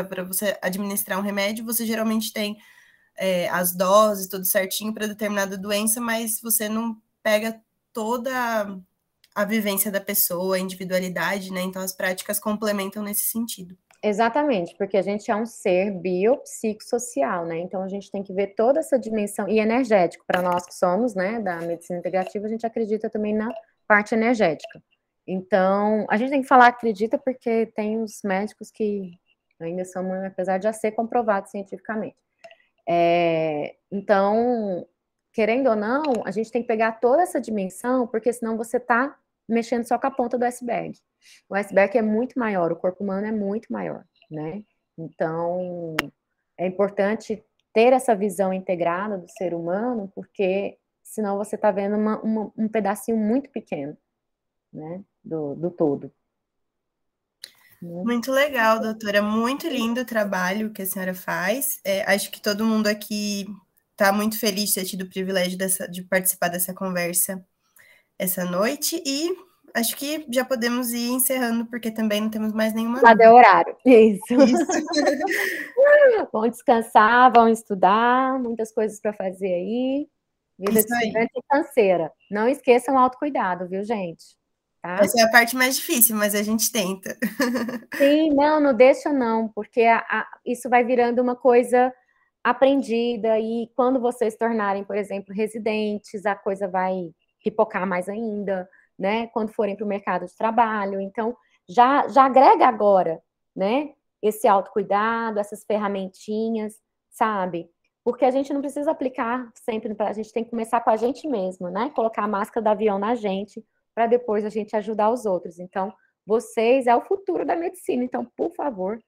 para 0.08 0.24
você 0.24 0.56
administrar 0.62 1.18
um 1.18 1.22
remédio, 1.22 1.64
você 1.64 1.84
geralmente 1.84 2.32
tem 2.32 2.56
é, 3.16 3.48
as 3.48 3.74
doses, 3.74 4.28
tudo 4.28 4.44
certinho 4.44 4.92
para 4.92 5.06
determinada 5.06 5.58
doença, 5.58 6.00
mas 6.00 6.40
você 6.40 6.68
não 6.68 6.96
pega 7.22 7.60
toda 7.92 8.32
a 9.34 9.44
vivência 9.44 9.90
da 9.90 10.00
pessoa, 10.00 10.56
a 10.56 10.60
individualidade, 10.60 11.52
né? 11.52 11.60
Então 11.62 11.82
as 11.82 11.92
práticas 11.92 12.38
complementam 12.38 13.02
nesse 13.02 13.26
sentido. 13.26 13.76
Exatamente, 14.04 14.74
porque 14.76 14.96
a 14.96 15.02
gente 15.02 15.30
é 15.30 15.36
um 15.36 15.46
ser 15.46 15.92
biopsicossocial, 15.92 17.46
né? 17.46 17.58
Então 17.60 17.82
a 17.82 17.88
gente 17.88 18.10
tem 18.10 18.22
que 18.22 18.32
ver 18.32 18.48
toda 18.48 18.80
essa 18.80 18.98
dimensão 18.98 19.48
e 19.48 19.60
energético. 19.60 20.24
Para 20.26 20.42
nós 20.42 20.66
que 20.66 20.74
somos, 20.74 21.14
né, 21.14 21.40
da 21.40 21.60
medicina 21.60 22.00
integrativa, 22.00 22.46
a 22.46 22.48
gente 22.48 22.66
acredita 22.66 23.08
também 23.08 23.32
na 23.32 23.54
parte 23.86 24.14
energética. 24.14 24.82
Então, 25.24 26.04
a 26.10 26.16
gente 26.16 26.30
tem 26.30 26.42
que 26.42 26.48
falar 26.48 26.66
acredita 26.66 27.16
porque 27.16 27.66
tem 27.76 28.02
os 28.02 28.22
médicos 28.24 28.72
que 28.72 29.12
ainda 29.62 29.84
são, 29.84 30.12
apesar 30.24 30.58
de 30.58 30.64
já 30.64 30.72
ser 30.72 30.92
comprovado 30.92 31.48
cientificamente. 31.48 32.16
É, 32.88 33.76
então, 33.90 34.86
querendo 35.32 35.70
ou 35.70 35.76
não, 35.76 36.02
a 36.24 36.30
gente 36.30 36.50
tem 36.50 36.62
que 36.62 36.68
pegar 36.68 36.92
toda 37.00 37.22
essa 37.22 37.40
dimensão, 37.40 38.06
porque 38.06 38.32
senão 38.32 38.56
você 38.56 38.76
está 38.76 39.16
mexendo 39.48 39.84
só 39.84 39.98
com 39.98 40.06
a 40.06 40.10
ponta 40.10 40.38
do 40.38 40.44
iceberg. 40.44 40.98
O 41.48 41.54
iceberg 41.54 41.96
é 41.96 42.02
muito 42.02 42.38
maior, 42.38 42.72
o 42.72 42.76
corpo 42.76 43.02
humano 43.02 43.26
é 43.26 43.32
muito 43.32 43.72
maior, 43.72 44.04
né? 44.30 44.62
Então, 44.98 45.96
é 46.58 46.66
importante 46.66 47.42
ter 47.72 47.92
essa 47.92 48.14
visão 48.14 48.52
integrada 48.52 49.16
do 49.16 49.28
ser 49.28 49.54
humano, 49.54 50.10
porque 50.14 50.78
senão 51.02 51.38
você 51.38 51.56
está 51.56 51.70
vendo 51.70 51.96
uma, 51.96 52.20
uma, 52.20 52.52
um 52.56 52.68
pedacinho 52.68 53.16
muito 53.16 53.50
pequeno, 53.50 53.96
né, 54.72 55.02
do, 55.24 55.54
do 55.54 55.70
todo. 55.70 56.12
Né? 57.82 58.02
Muito 58.04 58.30
legal, 58.30 58.80
doutora. 58.80 59.20
Muito 59.20 59.66
lindo 59.68 60.00
o 60.00 60.06
trabalho 60.06 60.70
que 60.70 60.82
a 60.82 60.86
senhora 60.86 61.14
faz. 61.14 61.80
É, 61.84 62.02
acho 62.12 62.30
que 62.30 62.40
todo 62.40 62.64
mundo 62.64 62.86
aqui 62.86 63.46
está 63.90 64.12
muito 64.12 64.38
feliz 64.38 64.70
de 64.70 64.74
ter 64.76 64.84
tido 64.84 65.02
o 65.02 65.08
privilégio 65.08 65.58
dessa, 65.58 65.88
de 65.88 66.02
participar 66.02 66.48
dessa 66.48 66.72
conversa 66.72 67.44
essa 68.18 68.44
noite 68.44 69.02
e 69.04 69.34
acho 69.74 69.96
que 69.96 70.26
já 70.30 70.44
podemos 70.44 70.92
ir 70.92 71.10
encerrando, 71.10 71.66
porque 71.66 71.90
também 71.90 72.20
não 72.20 72.30
temos 72.30 72.52
mais 72.52 72.72
nenhuma. 72.72 73.00
Já 73.00 73.14
deu 73.14 73.32
horário. 73.32 73.76
Isso. 73.84 74.34
Isso. 74.34 74.66
vão 76.32 76.48
descansar, 76.48 77.32
vão 77.32 77.48
estudar, 77.48 78.38
muitas 78.38 78.72
coisas 78.72 79.00
para 79.00 79.12
fazer 79.12 79.52
aí. 79.52 80.08
Vida 80.58 80.78
Isso 80.78 80.86
de 80.86 80.94
estudante 80.94 81.32
e 81.36 81.42
canseira. 81.50 82.12
Não 82.30 82.48
esqueçam 82.48 82.94
o 82.94 82.98
autocuidado, 82.98 83.66
viu, 83.66 83.82
gente? 83.82 84.36
Tá? 84.82 84.98
Essa 85.00 85.20
é 85.20 85.22
a 85.22 85.30
parte 85.30 85.54
mais 85.54 85.76
difícil, 85.76 86.16
mas 86.16 86.34
a 86.34 86.42
gente 86.42 86.72
tenta. 86.72 87.16
Sim, 87.96 88.30
não, 88.34 88.58
não 88.58 88.74
deixa 88.74 89.12
não, 89.12 89.48
porque 89.48 89.82
a, 89.82 89.98
a, 89.98 90.26
isso 90.44 90.68
vai 90.68 90.84
virando 90.84 91.22
uma 91.22 91.36
coisa 91.36 91.94
aprendida 92.42 93.38
e 93.38 93.70
quando 93.76 94.00
vocês 94.00 94.34
tornarem, 94.36 94.82
por 94.82 94.96
exemplo, 94.96 95.32
residentes, 95.32 96.26
a 96.26 96.34
coisa 96.34 96.66
vai 96.66 97.12
pipocar 97.44 97.86
mais 97.86 98.08
ainda, 98.08 98.68
né? 98.98 99.28
Quando 99.28 99.52
forem 99.52 99.76
para 99.76 99.84
o 99.84 99.88
mercado 99.88 100.26
de 100.26 100.36
trabalho. 100.36 101.00
Então, 101.00 101.36
já, 101.68 102.08
já 102.08 102.24
agrega 102.24 102.66
agora, 102.66 103.22
né? 103.54 103.90
Esse 104.20 104.48
autocuidado, 104.48 105.38
essas 105.38 105.64
ferramentinhas, 105.64 106.74
sabe? 107.08 107.70
Porque 108.04 108.24
a 108.24 108.32
gente 108.32 108.52
não 108.52 108.60
precisa 108.60 108.90
aplicar 108.90 109.48
sempre, 109.54 109.94
a 109.96 110.12
gente 110.12 110.32
tem 110.32 110.42
que 110.42 110.50
começar 110.50 110.80
com 110.80 110.90
a 110.90 110.96
gente 110.96 111.28
mesmo, 111.28 111.68
né? 111.68 111.92
Colocar 111.94 112.24
a 112.24 112.28
máscara 112.28 112.64
do 112.64 112.68
avião 112.68 112.98
na 112.98 113.14
gente, 113.14 113.64
para 113.94 114.06
depois 114.06 114.44
a 114.44 114.48
gente 114.48 114.74
ajudar 114.76 115.10
os 115.10 115.26
outros. 115.26 115.58
Então, 115.58 115.92
vocês 116.26 116.86
é 116.86 116.94
o 116.94 117.04
futuro 117.04 117.44
da 117.44 117.56
medicina. 117.56 118.04
Então, 118.04 118.24
por 118.36 118.54
favor, 118.54 118.98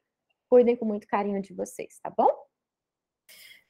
cuidem 0.48 0.76
com 0.76 0.84
muito 0.84 1.06
carinho 1.06 1.40
de 1.40 1.54
vocês, 1.54 1.98
tá 2.02 2.10
bom? 2.10 2.28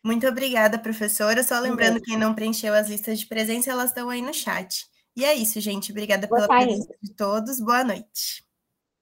Muito 0.02 0.26
obrigada, 0.26 0.78
professora. 0.78 1.42
Só 1.42 1.58
lembrando, 1.58 2.00
quem 2.00 2.18
não 2.18 2.34
preencheu 2.34 2.74
as 2.74 2.88
listas 2.88 3.18
de 3.18 3.26
presença, 3.26 3.70
elas 3.70 3.90
estão 3.90 4.10
aí 4.10 4.20
no 4.20 4.34
chat. 4.34 4.86
E 5.16 5.24
é 5.24 5.32
isso, 5.34 5.60
gente. 5.60 5.92
Obrigada 5.92 6.26
Boa 6.26 6.46
pela 6.46 6.60
presença 6.60 6.94
de 7.00 7.14
todos. 7.14 7.60
Boa 7.60 7.84
noite. 7.84 8.44